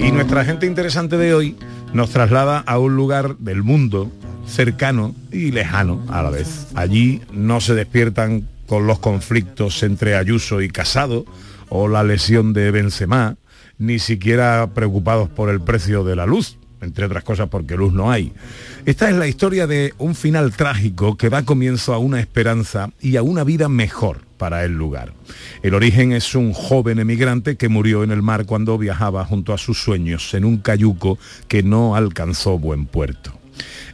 [0.00, 1.56] Y nuestra gente interesante de hoy
[1.92, 4.10] nos traslada a un lugar del mundo
[4.46, 6.68] cercano y lejano a la vez.
[6.74, 11.24] Allí no se despiertan con los conflictos entre Ayuso y Casado
[11.68, 13.36] o la lesión de Benzema,
[13.78, 18.10] ni siquiera preocupados por el precio de la luz, entre otras cosas porque luz no
[18.10, 18.32] hay.
[18.84, 23.16] Esta es la historia de un final trágico que da comienzo a una esperanza y
[23.16, 25.12] a una vida mejor para el lugar.
[25.62, 29.58] El origen es un joven emigrante que murió en el mar cuando viajaba junto a
[29.58, 31.18] sus sueños en un cayuco
[31.48, 33.38] que no alcanzó buen puerto.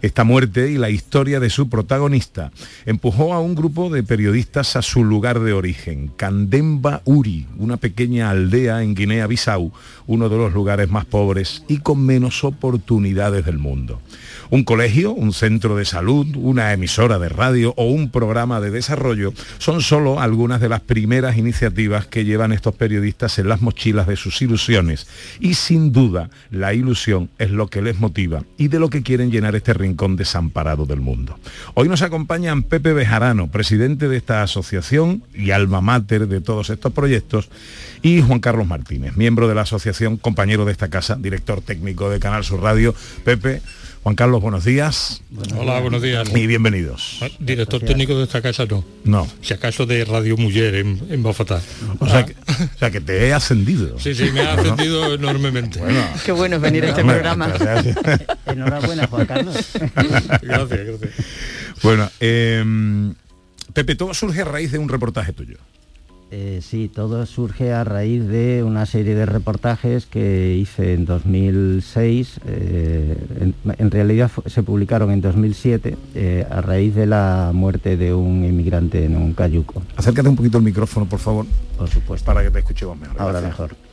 [0.03, 2.51] Esta muerte y la historia de su protagonista
[2.87, 8.31] empujó a un grupo de periodistas a su lugar de origen, Candemba Uri, una pequeña
[8.31, 9.73] aldea en Guinea-Bissau,
[10.07, 14.01] uno de los lugares más pobres y con menos oportunidades del mundo.
[14.53, 19.33] Un colegio, un centro de salud, una emisora de radio o un programa de desarrollo
[19.57, 24.17] son solo algunas de las primeras iniciativas que llevan estos periodistas en las mochilas de
[24.17, 25.07] sus ilusiones
[25.41, 29.31] y sin duda la ilusión es lo que les motiva y de lo que quieren
[29.31, 31.39] llenar este rincón desamparado del mundo.
[31.73, 36.93] Hoy nos acompañan Pepe Bejarano, presidente de esta asociación y alma mater de todos estos
[36.93, 37.49] proyectos,
[38.03, 42.21] y Juan Carlos Martínez, miembro de la asociación, compañero de esta casa, director técnico de
[42.21, 42.95] Canal Sur Radio.
[43.25, 43.63] Pepe,
[44.03, 45.23] Juan Carlos, buenos días.
[45.57, 46.29] Hola, buenos días.
[46.35, 47.19] Y bienvenidos.
[47.23, 48.85] Ah, Director técnico de esta casa no.
[49.05, 49.29] No.
[49.43, 51.25] Si acaso de Radio Mujer en, en.
[51.25, 54.01] O sea, que, o sea, que te he ascendido.
[54.01, 55.79] Sí, sí, me ha ascendido enormemente.
[55.79, 56.05] Bueno.
[56.25, 57.47] Qué bueno es venir a este programa.
[57.47, 57.97] gracias.
[58.47, 59.57] Enhorabuena, Juan Carlos.
[60.43, 61.11] Gracias, gracias.
[61.85, 63.13] Bueno, eh,
[63.73, 65.59] Pepe, todo surge a raíz de un reportaje tuyo.
[66.35, 72.41] Eh, sí, todo surge a raíz de una serie de reportajes que hice en 2006.
[72.47, 78.15] eh, en, en realidad se publicaron en 2007 eh, a raíz de la muerte de
[78.15, 79.83] un inmigrante en un cayuco.
[79.95, 81.45] Acércate un poquito el micrófono, por favor.
[81.77, 82.25] Por supuesto.
[82.25, 83.21] Para que te escuchemos mejor.
[83.21, 83.61] Ahora Gracias.
[83.61, 83.92] mejor.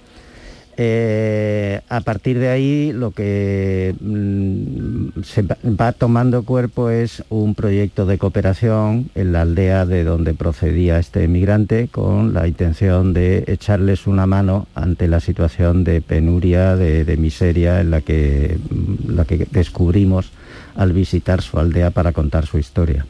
[0.82, 8.06] Eh, a partir de ahí lo que mm, se va- tomando cuerpo es un proyecto
[8.06, 14.08] de cooperación en la aldea de donde procedía este emigrante con la intención de echarles
[14.08, 20.32] una mano ante la situación de penuria, de, miseria en mm, la que descubrimos
[20.78, 23.06] al visitar su aldea para contar su historia.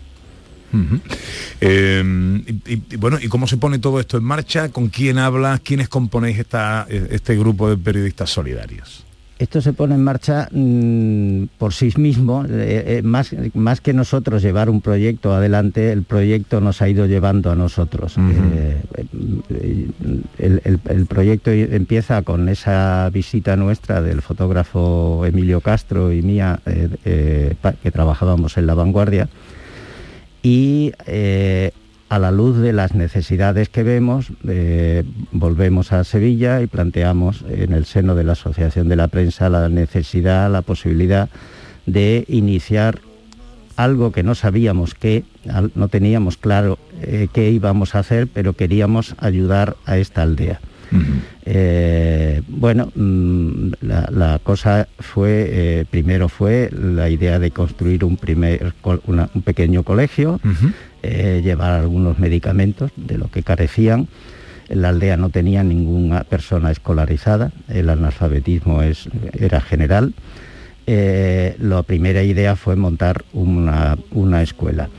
[1.61, 4.69] Eh, y, bueno, ¿y cómo se pone todo esto en marcha?
[4.69, 5.59] ¿Con quién hablas?
[5.61, 9.05] ¿Quiénes componéis esta, este grupo de periodistas solidarios?
[9.39, 14.41] Esto se pone en marcha mm, por sí mismo, eh, eh, más, más que nosotros
[14.41, 18.15] llevar un proyecto adelante, el proyecto nos ha ido llevando a nosotros.
[18.17, 18.81] Eh,
[20.39, 26.59] el, el- el proyecto empieza con esa visita nuestra del fotógrafo Emilio Castro y mía,
[26.65, 29.29] que trabajábamos en La Vanguardia,
[30.43, 31.71] y eh,
[32.09, 37.73] a la luz de las necesidades que vemos, eh, volvemos a Sevilla y planteamos en
[37.73, 41.29] el seno de la Asociación de la Prensa la necesidad, la posibilidad
[41.85, 42.99] de iniciar
[43.75, 45.23] algo que no sabíamos qué,
[45.75, 50.59] no teníamos claro eh, qué íbamos a hacer, pero queríamos ayudar a esta aldea.
[51.45, 58.17] Eh, bueno, mm, la, la cosa fue, eh, primero fue la idea de construir un,
[58.17, 58.73] primer,
[59.05, 60.39] una- un pequeño colegio,
[61.03, 64.07] eh, llevar algunos medicamentos de lo que carecían.
[64.67, 70.13] En la aldea no tenía ninguna persona escolarizada, el analfabetismo es, era general.
[70.85, 74.89] La primera idea fue montar una, una escuela.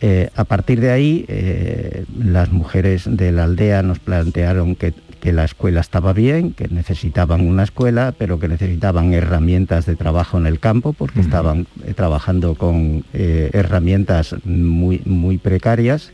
[0.00, 4.92] Eh, a partir de ahí, eh, las mujeres de la aldea nos plantearon que,
[5.24, 10.36] que la escuela estaba bien, que necesitaban una escuela, pero que necesitaban herramientas de trabajo
[10.36, 16.12] en el campo, porque estaban eh, trabajando con eh, herramientas muy, muy precarias,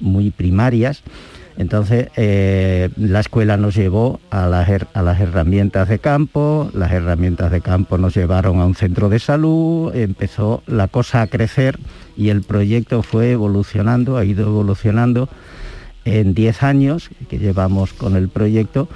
[0.00, 1.02] muy primarias.
[1.56, 7.50] Entonces, eh, la escuela nos llevó a las, a las herramientas de campo, las herramientas
[7.52, 11.78] de campo nos llevaron a un centro de salud, empezó la cosa a crecer
[12.18, 15.30] y el proyecto fue evolucionando, ha ido evolucionando
[16.04, 18.88] en 10 años que llevamos con el proyecto,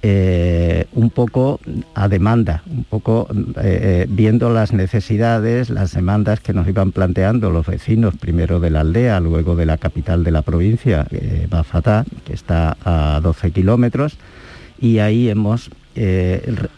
[0.00, 1.58] eh, un poco
[1.94, 3.26] a demanda, un poco
[3.60, 8.82] eh, viendo las necesidades, las demandas que nos iban planteando los vecinos, primero de la
[8.82, 14.18] aldea, luego de la capital de la provincia, eh, Bafatá, que está a 12 kilómetros,
[14.80, 15.70] y ahí hemos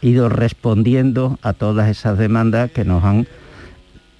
[0.01, 3.27] ido respondiendo a todas esas demandas que nos han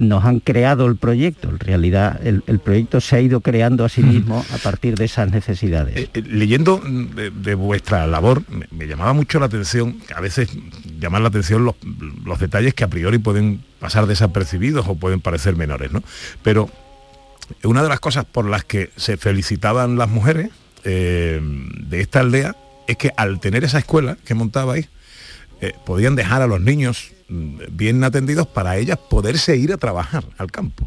[0.01, 1.49] nos han creado el proyecto.
[1.49, 5.05] En realidad, el, el proyecto se ha ido creando a sí mismo a partir de
[5.05, 5.95] esas necesidades.
[5.97, 10.49] Eh, leyendo mm, de, de vuestra labor, me, me llamaba mucho la atención, a veces
[10.99, 11.77] llaman la atención los,
[12.25, 16.03] los detalles que a priori pueden pasar desapercibidos o pueden parecer menores, ¿no?
[16.43, 16.71] Pero
[17.63, 20.51] una de las cosas por las que se felicitaban las mujeres
[20.85, 24.89] eh, de esta aldea es que al tener esa escuela que montabais,
[25.61, 27.13] eh, podían dejar a los niños
[27.73, 30.87] bien atendidos para ellas poderse ir a trabajar al campo.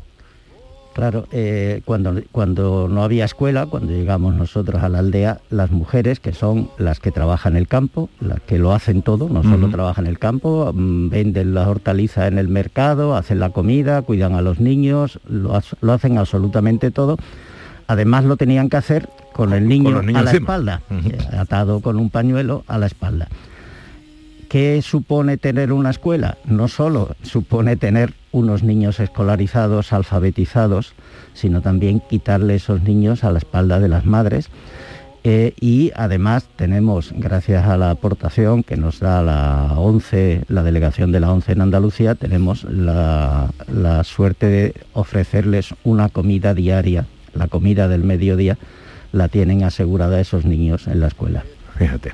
[0.93, 6.19] Claro, eh, cuando, cuando no había escuela, cuando llegamos nosotros a la aldea, las mujeres,
[6.19, 9.71] que son las que trabajan el campo, las que lo hacen todo, no solo Ujú.
[9.71, 14.43] trabajan el campo, mm, venden las hortalizas en el mercado, hacen la comida, cuidan a
[14.43, 17.17] los niños, lo, ha- lo hacen absolutamente todo.
[17.87, 20.29] Además lo tenían que hacer con el niño a la encima.
[20.31, 23.29] espalda, eh, atado con un pañuelo a la espalda.
[24.53, 26.37] ¿Qué supone tener una escuela?
[26.45, 30.93] No solo supone tener unos niños escolarizados, alfabetizados,
[31.33, 34.49] sino también quitarle esos niños a la espalda de las madres.
[35.23, 41.11] Eh, y además tenemos, gracias a la aportación que nos da la 11, la delegación
[41.11, 47.07] de la 11 en Andalucía, tenemos la, la suerte de ofrecerles una comida diaria.
[47.33, 48.59] La comida del mediodía
[49.13, 51.43] la tienen asegurada esos niños en la escuela.
[51.77, 52.13] Fíjate.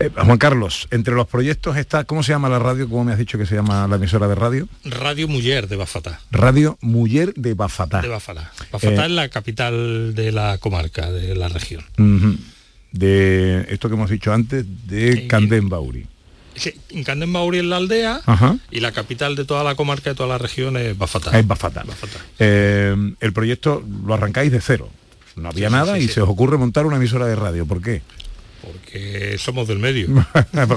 [0.00, 2.88] Eh, Juan Carlos, entre los proyectos está, ¿cómo se llama la radio?
[2.88, 4.68] ¿Cómo me has dicho que se llama la emisora de radio?
[4.84, 6.20] Radio Mujer de Bafatá.
[6.30, 8.00] Radio Mujer de Bafatá.
[8.00, 8.50] De Bafatá.
[8.72, 11.84] Bafatá Eh, es la capital de la comarca, de la región.
[12.92, 16.06] De esto que hemos dicho antes, de Candén Bauri.
[16.54, 18.56] Sí, en Candén Bauri es la aldea Ajá.
[18.70, 21.38] y la capital de toda la comarca de toda la región es Bafatá.
[21.38, 21.84] Es Bafatá.
[22.38, 24.88] Eh, el proyecto lo arrancáis de cero.
[25.34, 27.66] No había Sí, nada sí, y se os ocurre montar una emisora de radio.
[27.66, 28.00] ¿Por qué?
[28.66, 30.08] Porque somos del medio.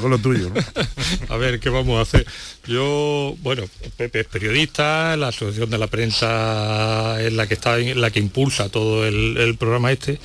[0.02, 0.52] Con lo tuyo.
[0.54, 0.62] ¿no?
[1.34, 2.26] a ver, ¿qué vamos a hacer?
[2.68, 3.64] Yo, bueno,
[3.98, 8.20] Pepe es periodista, la Asociación de la Prensa es la que está en- la que
[8.20, 10.20] impulsa todo el, el programa este,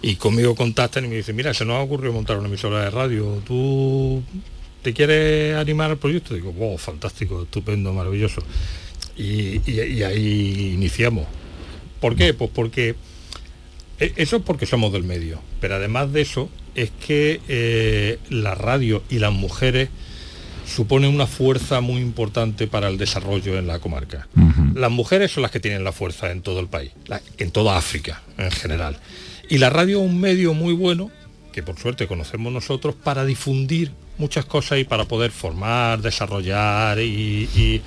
[0.00, 2.90] y conmigo contactan y me dicen, mira, se nos ha ocurrido montar una emisora de
[2.90, 4.22] radio, ¿tú
[4.82, 6.34] te quieres animar al proyecto?
[6.34, 8.42] Digo, wow, fantástico, estupendo, maravilloso.
[9.16, 11.26] Y, y- y ahí iniciamos.
[12.00, 12.32] ¿Por qué?
[12.34, 12.94] Pues porque
[14.00, 18.54] e- eso es porque somos del medio, pero además de eso es que eh, la
[18.54, 19.88] radio y las mujeres
[20.66, 24.28] suponen una fuerza muy importante para el desarrollo en la comarca.
[24.74, 26.90] Las mujeres son las que tienen la fuerza en todo el país,
[27.38, 28.96] en toda África en general.
[29.50, 31.10] Y la radio es un medio muy bueno,
[31.52, 37.48] que por suerte conocemos nosotros, para difundir muchas cosas y para poder formar, desarrollar y,
[37.54, 37.82] y-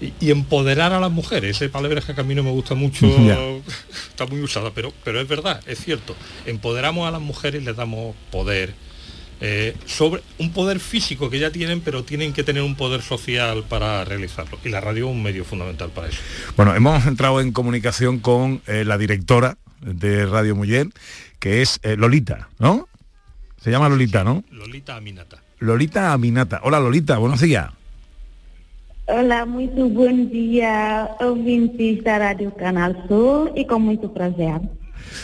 [0.00, 1.56] y- y empoderar a las mujeres.
[1.56, 3.06] Ese palabra que a mí no me gusta mucho,
[4.08, 6.16] está muy usada, pero, pero es verdad, es cierto.
[6.46, 8.74] Empoderamos a las mujeres y les damos poder.
[9.42, 13.64] eh, sobre un poder físico que ya tienen, pero tienen que tener un poder social
[13.66, 14.58] para realizarlo.
[14.66, 16.18] Y la radio es un medio fundamental para eso.
[16.56, 20.88] Bueno, hemos entrado en comunicación con eh, la directora de Radio Mujer,
[21.38, 22.86] que es eh, Lolita, ¿no?
[23.62, 24.44] Se llama Lolita, ¿no?
[24.50, 25.42] Lolita Aminata.
[25.58, 26.60] Lolita Aminata.
[26.62, 27.70] Hola Lolita, buenos días.
[29.10, 34.60] Olá, muito bom dia, ouvintes da Rádio Canal Sul e com muito prazer.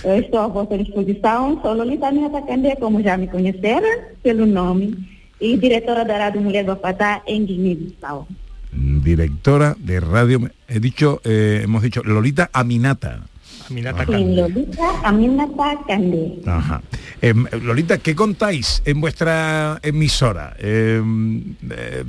[0.02, 4.98] Eu estou à vossa disposição, sou Lolita Minata Candé, como já me conheceram pelo nome,
[5.40, 8.26] e diretora da Rádio Mulher Bafatá em Guiné-Bissau.
[8.72, 13.22] directora de radio, he dicho, eh, hemos dicho Lolita Aminata.
[13.70, 16.40] Aminata Lolita Aminata Candé.
[16.46, 16.82] Ajá.
[17.20, 20.54] Em, Lolita, ¿qué contáis en vuestra emisora?
[20.58, 22.04] Em, eh,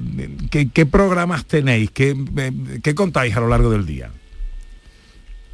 [0.49, 1.91] ¿qué, qué programas tenéis?
[1.91, 4.11] ¿Qué, em, ¿Qué contáis a lo largo del día?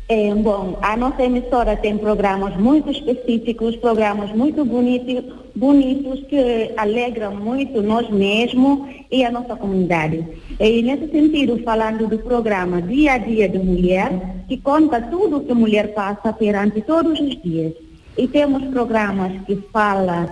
[0.10, 7.36] É, bom, a nossa emissora tem programas muito específicos, programas muito bonitos, bonitos que alegram
[7.36, 10.26] muito nós mesmos e a nossa comunidade.
[10.60, 15.45] E nesse sentido, falando do programa Dia a Dia de Mulher, que conta tudo o
[15.45, 17.74] que a mulher passa perante todos os dias.
[18.18, 20.30] E temos programas que falam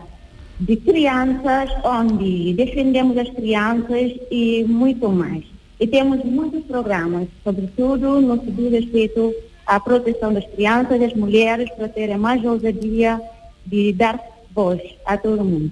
[0.59, 5.45] de crianças, onde defendemos as crianças e muito mais.
[5.79, 9.33] E temos muitos programas, sobretudo no que diz respeito
[9.71, 13.21] à proteção das crianças das mulheres para terem mais ousadia
[13.65, 14.19] de dar
[14.53, 15.71] voz a todo mundo.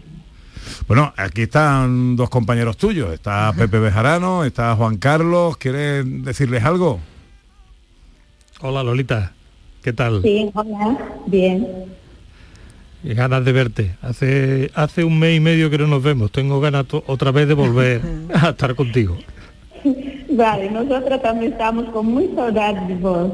[0.87, 3.11] Bueno, aquí están dos compañeros tuyos.
[3.13, 5.57] Está Pepe Bejarano, está Juan Carlos.
[5.57, 7.01] ¿Quieres decirles algo?
[8.61, 9.33] Hola Lolita,
[9.83, 10.21] ¿qué tal?
[10.21, 10.97] Sí, hola,
[11.27, 11.67] bien.
[13.03, 13.95] Y ganas de verte.
[14.01, 16.31] Hace, hace un mes y medio que no nos vemos.
[16.31, 18.01] Tengo ganas otra vez de volver
[18.33, 19.17] a estar contigo.
[20.31, 23.31] Vale, nosotros también estamos con muy saudade de vos.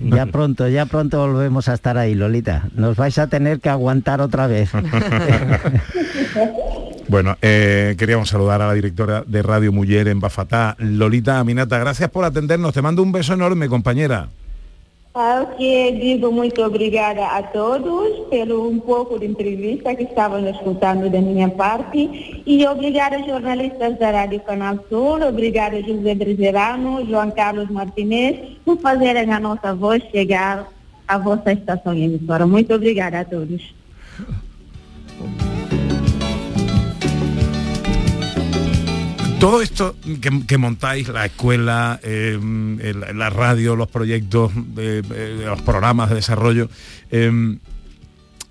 [0.00, 2.68] Ya pronto, ya pronto volvemos a estar ahí, Lolita.
[2.74, 4.70] Nos vais a tener que aguantar otra vez.
[7.08, 11.76] Bueno, eh, queríamos saludar a la directora de Radio Mujer en Bafatá, Lolita Aminata.
[11.76, 12.72] Gracias por atendernos.
[12.72, 14.28] Te mando un beso enorme, compañera.
[15.12, 15.58] Ok,
[16.00, 21.48] digo muito obrigada a todos pelo um pouco de entrevista que estavam escutando da minha
[21.48, 28.78] parte e obrigada jornalistas da Rádio Canal Sul, obrigada José Brizerano, João Carlos Martinez por
[28.78, 30.68] fazerem a nossa voz chegar
[31.08, 32.46] à vossa estação emissora.
[32.46, 33.74] Muito obrigada a todos.
[39.40, 39.96] Todo esto
[40.46, 46.68] que, montáis, la escuela, el- la radio, los proyectos, eh, eh, los programas de desarrollo,
[47.10, 47.56] eh,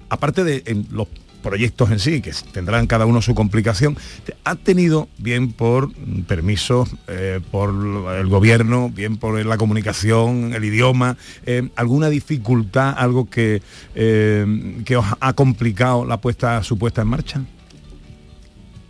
[0.09, 1.07] aparte de los
[1.43, 3.95] proyectos en sí, que tendrán cada uno su complicación,
[4.43, 5.93] ¿ha tenido, bien por
[6.27, 7.69] permisos, eh, por
[8.17, 13.61] el gobierno, bien por la comunicación, el idioma, eh, alguna dificultad, algo que,
[13.93, 17.41] que os ha complicado la puesta, su puesta en marcha?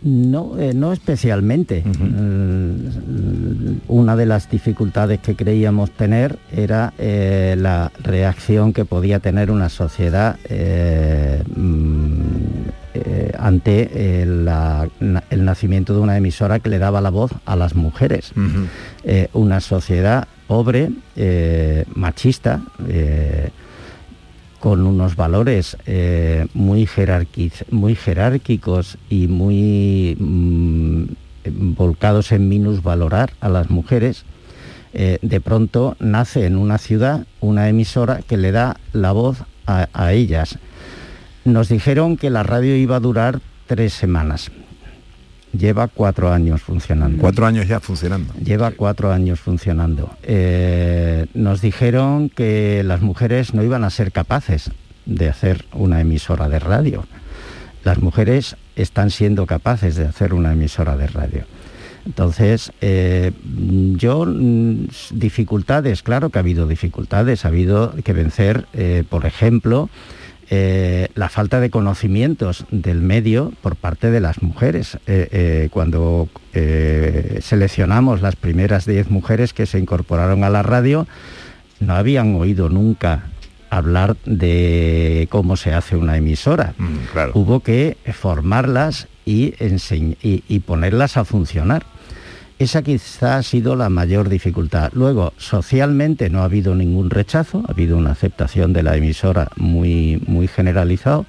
[0.02, 1.82] No, eh, no especialmente.
[1.84, 9.50] Mm, Una de las dificultades que creíamos tener era eh, la reacción que podía tener
[9.50, 12.20] una sociedad eh, mm,
[12.94, 13.90] eh, ante
[14.22, 17.74] eh, la- na- el nacimiento de una emisora que le daba la voz a las
[17.74, 18.32] mujeres.
[19.04, 23.50] Eh, una sociedad pobre, eh, machista, eh,
[24.60, 26.88] con unos valores eh, muy,
[27.70, 31.04] muy jerárquicos y muy mm,
[31.74, 34.24] volcados en minusvalorar a las mujeres,
[34.92, 40.12] eh, de pronto nace en una ciudad una emisora que le da la voz a
[40.12, 40.58] ellas.
[41.44, 44.50] Nos dijeron que la radio iba a durar tres semanas.
[45.52, 47.18] Lleva cuatro años funcionando.
[47.20, 48.32] Cuatro años ya funcionando.
[48.34, 50.10] Lleva cuatro años funcionando.
[50.22, 54.70] Eh, nos dijeron que las mujeres no iban a ser capaces
[55.06, 57.04] de hacer una emisora de radio.
[57.82, 61.44] Las mujeres están siendo capaces de hacer una emisora de radio.
[62.06, 63.32] Entonces, eh,
[63.96, 69.90] yo, mm, dificultades, claro que ha habido dificultades, ha habido que vencer, eh, por ejemplo,
[70.50, 74.96] eh, la falta de conocimientos del medio por parte de las mujeres.
[75.06, 76.28] Eh, eh, cuando
[77.40, 81.06] seleccionamos las primeras 10 mujeres que se incorporaron a la radio,
[81.78, 83.24] no habían oído nunca
[83.70, 86.74] hablar de cómo se hace una emisora.
[87.34, 89.54] Hubo que formarlas y,
[90.22, 91.84] y- y ponerlas a funcionar.
[92.60, 94.92] Esa quizá ha sido la mayor dificultad.
[94.92, 100.22] Luego, socialmente no ha habido ningún rechazo, ha habido una aceptación de la emisora muy,
[100.26, 101.24] muy generalizado.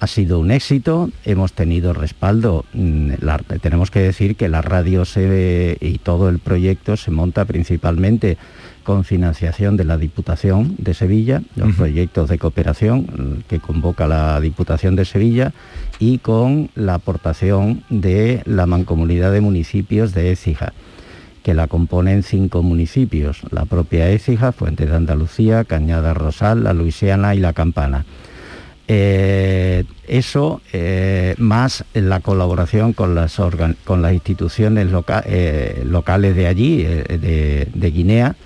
[0.00, 2.64] Ha sido un éxito, hemos tenido respaldo.
[2.72, 3.12] mm,
[3.62, 8.36] tenemos que decir que la radio se, y todo el proyecto se monta principalmente
[8.86, 14.40] con financiación de la Diputación de Sevilla, los proyectos de cooperación mm, que convoca la
[14.40, 15.52] Diputación de Sevilla
[15.98, 20.72] y con la aportación de la Mancomunidad de Municipios de Écija,
[21.42, 27.34] que la componen cinco municipios, la propia Écija, Fuente de Andalucía, Cañada Rosal, La Luisiana
[27.34, 28.04] y La Campana.
[28.88, 36.36] Eh, eso, eh, más la colaboración con las, organ- con las instituciones loca- eh, locales
[36.36, 38.36] de allí, de, de Guinea,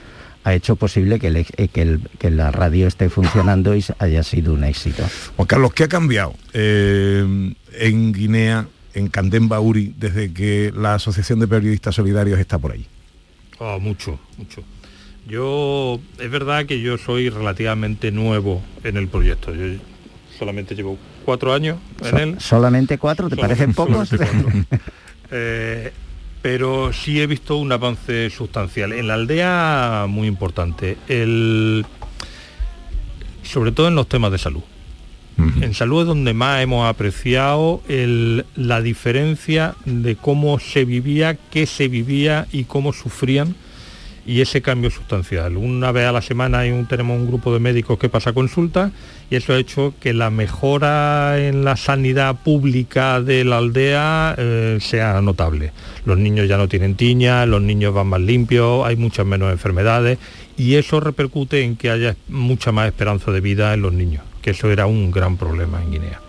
[0.44, 3.84] ha hecho posible que, el ex- eh, que el- que la radio esté funcionando y
[3.98, 5.04] haya sido un éxito.
[5.36, 11.40] Juan Carlos, ¿qué ha cambiado eh, en Guinea, en Candemba Uri, desde que la Asociación
[11.40, 12.86] de Periodistas Solidarios está por ahí?
[13.58, 14.62] Oh, mucho, mucho.
[15.28, 19.54] Yo, es verdad que yo soy relativamente nuevo en el proyecto.
[19.54, 19.78] Yo
[20.38, 22.36] solamente llevo cuatro años en él.
[22.40, 23.28] ¿Solamente cuatro?
[23.28, 24.10] ¿Te parecen pocos?
[25.32, 25.92] Eh,
[26.42, 28.92] pero sí he visto un avance sustancial.
[28.92, 30.96] En la aldea, muy importante.
[31.08, 31.84] El,
[33.42, 34.62] sobre todo en los temas de salud.
[35.62, 41.88] En salud es donde más hemos apreciado la diferencia de cómo se vivía, qué se
[41.88, 43.54] vivía y cómo sufrían
[44.26, 45.56] y ese cambio sustancial.
[45.56, 48.92] Una vez a la semana hay un, tenemos un grupo de médicos que pasa consulta
[49.30, 54.78] y eso ha hecho que la mejora en la sanidad pública de la aldea eh,
[54.80, 55.72] sea notable.
[56.04, 60.18] Los niños ya no tienen tiña, los niños van más limpios, hay muchas menos enfermedades
[60.56, 64.50] y eso repercute en que haya mucha más esperanza de vida en los niños, que
[64.50, 66.20] eso era un gran problema en Guinea.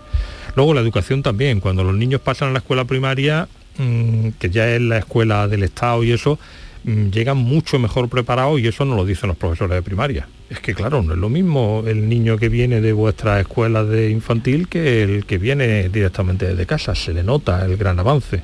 [0.54, 4.68] Luego la educación también, cuando los niños pasan a la escuela primaria, mm, que ya
[4.74, 6.38] es la escuela del Estado y eso,
[6.84, 10.28] llegan mucho mejor preparados y eso no lo dicen los profesores de primaria.
[10.50, 14.10] Es que claro, no es lo mismo el niño que viene de vuestra escuela de
[14.10, 18.42] infantil que el que viene directamente de casa, se le nota el gran avance.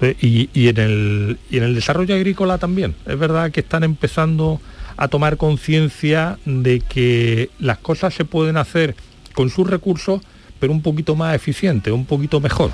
[0.00, 2.94] Eh, y, en el, y en el desarrollo agrícola también.
[3.06, 4.60] Es verdad que están empezando
[4.96, 8.94] a tomar conciencia de que las cosas se pueden hacer
[9.34, 10.20] con sus recursos,
[10.60, 12.70] pero un poquito más eficiente, un poquito mejor.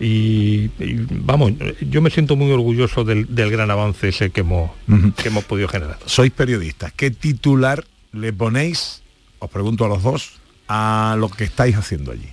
[0.00, 0.70] Y,
[1.10, 1.52] vamos,
[1.90, 4.70] yo me siento muy orgulloso del, gran avance ese que hemos,
[5.16, 5.98] que hemos podido generar.
[6.06, 9.02] Sois periodistas, ¿qué titular le ponéis,
[9.38, 12.28] os pregunto a los dos, a lo que estáis haciendo allí?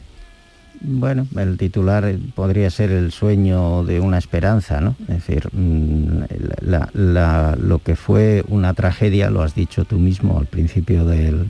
[0.80, 4.96] Bueno, el titular podría ser el sueño de una esperanza, ¿no?
[5.10, 6.24] Es decir, mm,
[6.62, 11.46] lo que fue una tragedia, lo has dicho tú mismo al principio de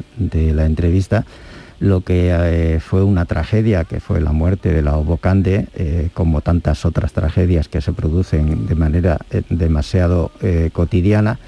[0.53, 1.25] la entrevista,
[1.79, 6.41] lo que eh, fue una tragedia, que fue la muerte de la Obocande, eh, como
[6.41, 10.31] tantas otras tragedias que se producen de manera eh, demasiado
[10.73, 11.39] cotidiana,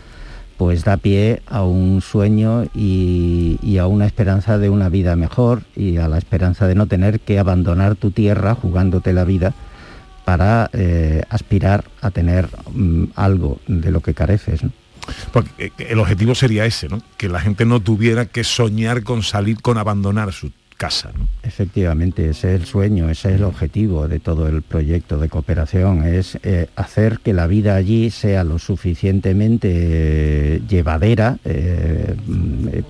[0.58, 5.98] pues da pie a un sueño y, a una esperanza de una vida mejor y
[5.98, 9.54] a la esperanza de no tener que abandonar tu tierra jugándote la vida
[10.26, 10.70] para
[11.30, 14.62] aspirar a tener mm, algo de lo que careces.
[15.58, 17.02] Eh, el objetivo sería ese, ¿no?
[17.18, 21.12] que la gente no tuviera que soñar con salir, con abandonar su casa.
[21.44, 26.06] Efectivamente, ese es el sueño, ese es el objetivo de todo el proyecto de cooperación,
[26.06, 32.16] es eh, hacer que la vida allí sea lo suficientemente eh, llevadera eh,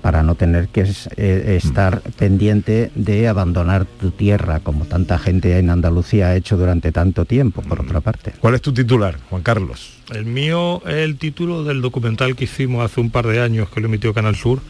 [0.00, 0.82] para no tener que
[1.16, 7.24] estar pendiente de abandonar tu tierra, como tanta gente en Andalucía ha hecho durante tanto
[7.24, 8.34] tiempo, por otra parte.
[8.38, 9.94] ¿Cuál es tu titular, Juan Carlos?
[10.14, 13.80] El mío es el título del documental que hicimos hace un par de años que
[13.80, 14.60] lo emitió Canal Sur.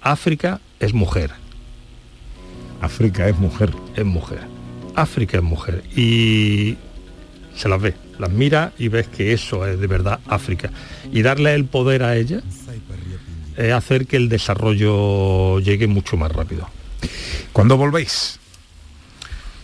[0.00, 1.32] África es mujer
[2.80, 3.72] África es mujer.
[3.94, 4.40] Es mujer.
[4.94, 5.82] África es mujer.
[5.94, 6.76] Y
[7.54, 10.70] se las ve, las mira y ves que eso es de verdad África.
[11.10, 12.40] Y darle el poder a ella
[13.56, 16.68] es hacer que el desarrollo llegue mucho más rápido.
[17.52, 18.38] ¿Cuándo volvéis?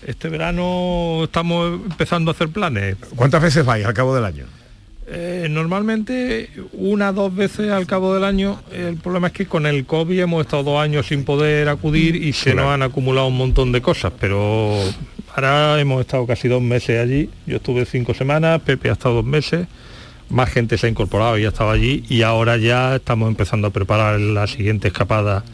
[0.06, 2.96] Este verano estamos empezando a hacer planes.
[3.14, 4.46] ¿Cuántas veces vais al cabo del año?
[5.14, 8.58] Eh, normalmente una dos veces al cabo del año.
[8.72, 12.32] El problema es que con el COVID hemos estado dos años sin poder acudir y
[12.32, 14.72] se nos han acumulado un montón de cosas, pero
[15.34, 17.28] ahora hemos estado casi dos meses allí.
[17.46, 19.66] Yo estuve cinco semanas, Pepe ha estado dos meses,
[20.30, 23.70] más gente se ha incorporado y ha estado allí y ahora ya estamos empezando a
[23.70, 25.44] preparar la siguiente escapada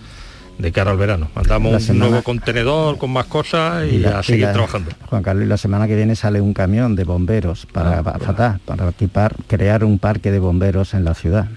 [0.59, 1.31] de cara al verano.
[1.35, 4.91] Mandamos un nuevo contenedor con más cosas y, a seguir trabajando.
[5.07, 9.37] Juan Carlos, la semana que viene sale un camión de bomberos para, ah, para equipar,
[9.47, 11.49] crear un parque de bomberos en la ciudad.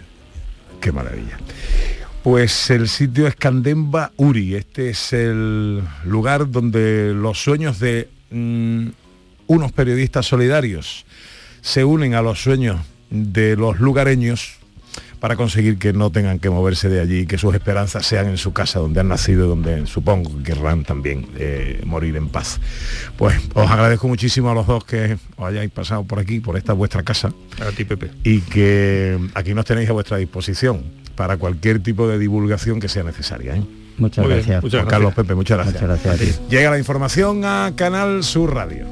[0.80, 1.38] Qué maravilla.
[2.24, 4.56] Pues el sitio es Candemba Uri.
[4.56, 8.88] Este es el lugar donde los sueños de mm,
[9.47, 11.06] unos periodistas solidarios
[11.62, 12.80] se unen a los sueños
[13.10, 14.61] de los lugareños
[15.22, 18.53] para conseguir que no tengan que moverse de allí, que sus esperanzas sean en su
[18.53, 22.59] casa donde han nacido, donde supongo que querrán también eh, morir en paz.
[23.17, 26.74] Pues os agradezco muchísimo a los dos que os hayáis pasado por aquí, por esta
[26.74, 27.32] vuestra casa.
[27.59, 28.09] A ti, Pepe.
[28.24, 30.82] Y que aquí nos tenéis a vuestra disposición
[31.15, 33.55] para cualquier tipo de divulgación que sea necesaria.
[33.55, 33.61] ¿eh?
[33.99, 34.63] Muchas gracias.
[34.72, 35.84] Juan Carlos Pepe, muchas gracias.
[35.84, 38.88] Muchas gracias Llega la información a Canal Sur Radio.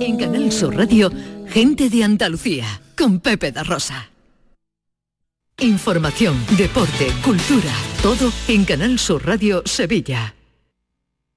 [0.00, 1.10] En Canal Sur Radio
[1.56, 4.10] Gente de Andalucía, con Pepe da Rosa.
[5.58, 10.34] Información, deporte, cultura, todo en Canal Sur Radio Sevilla.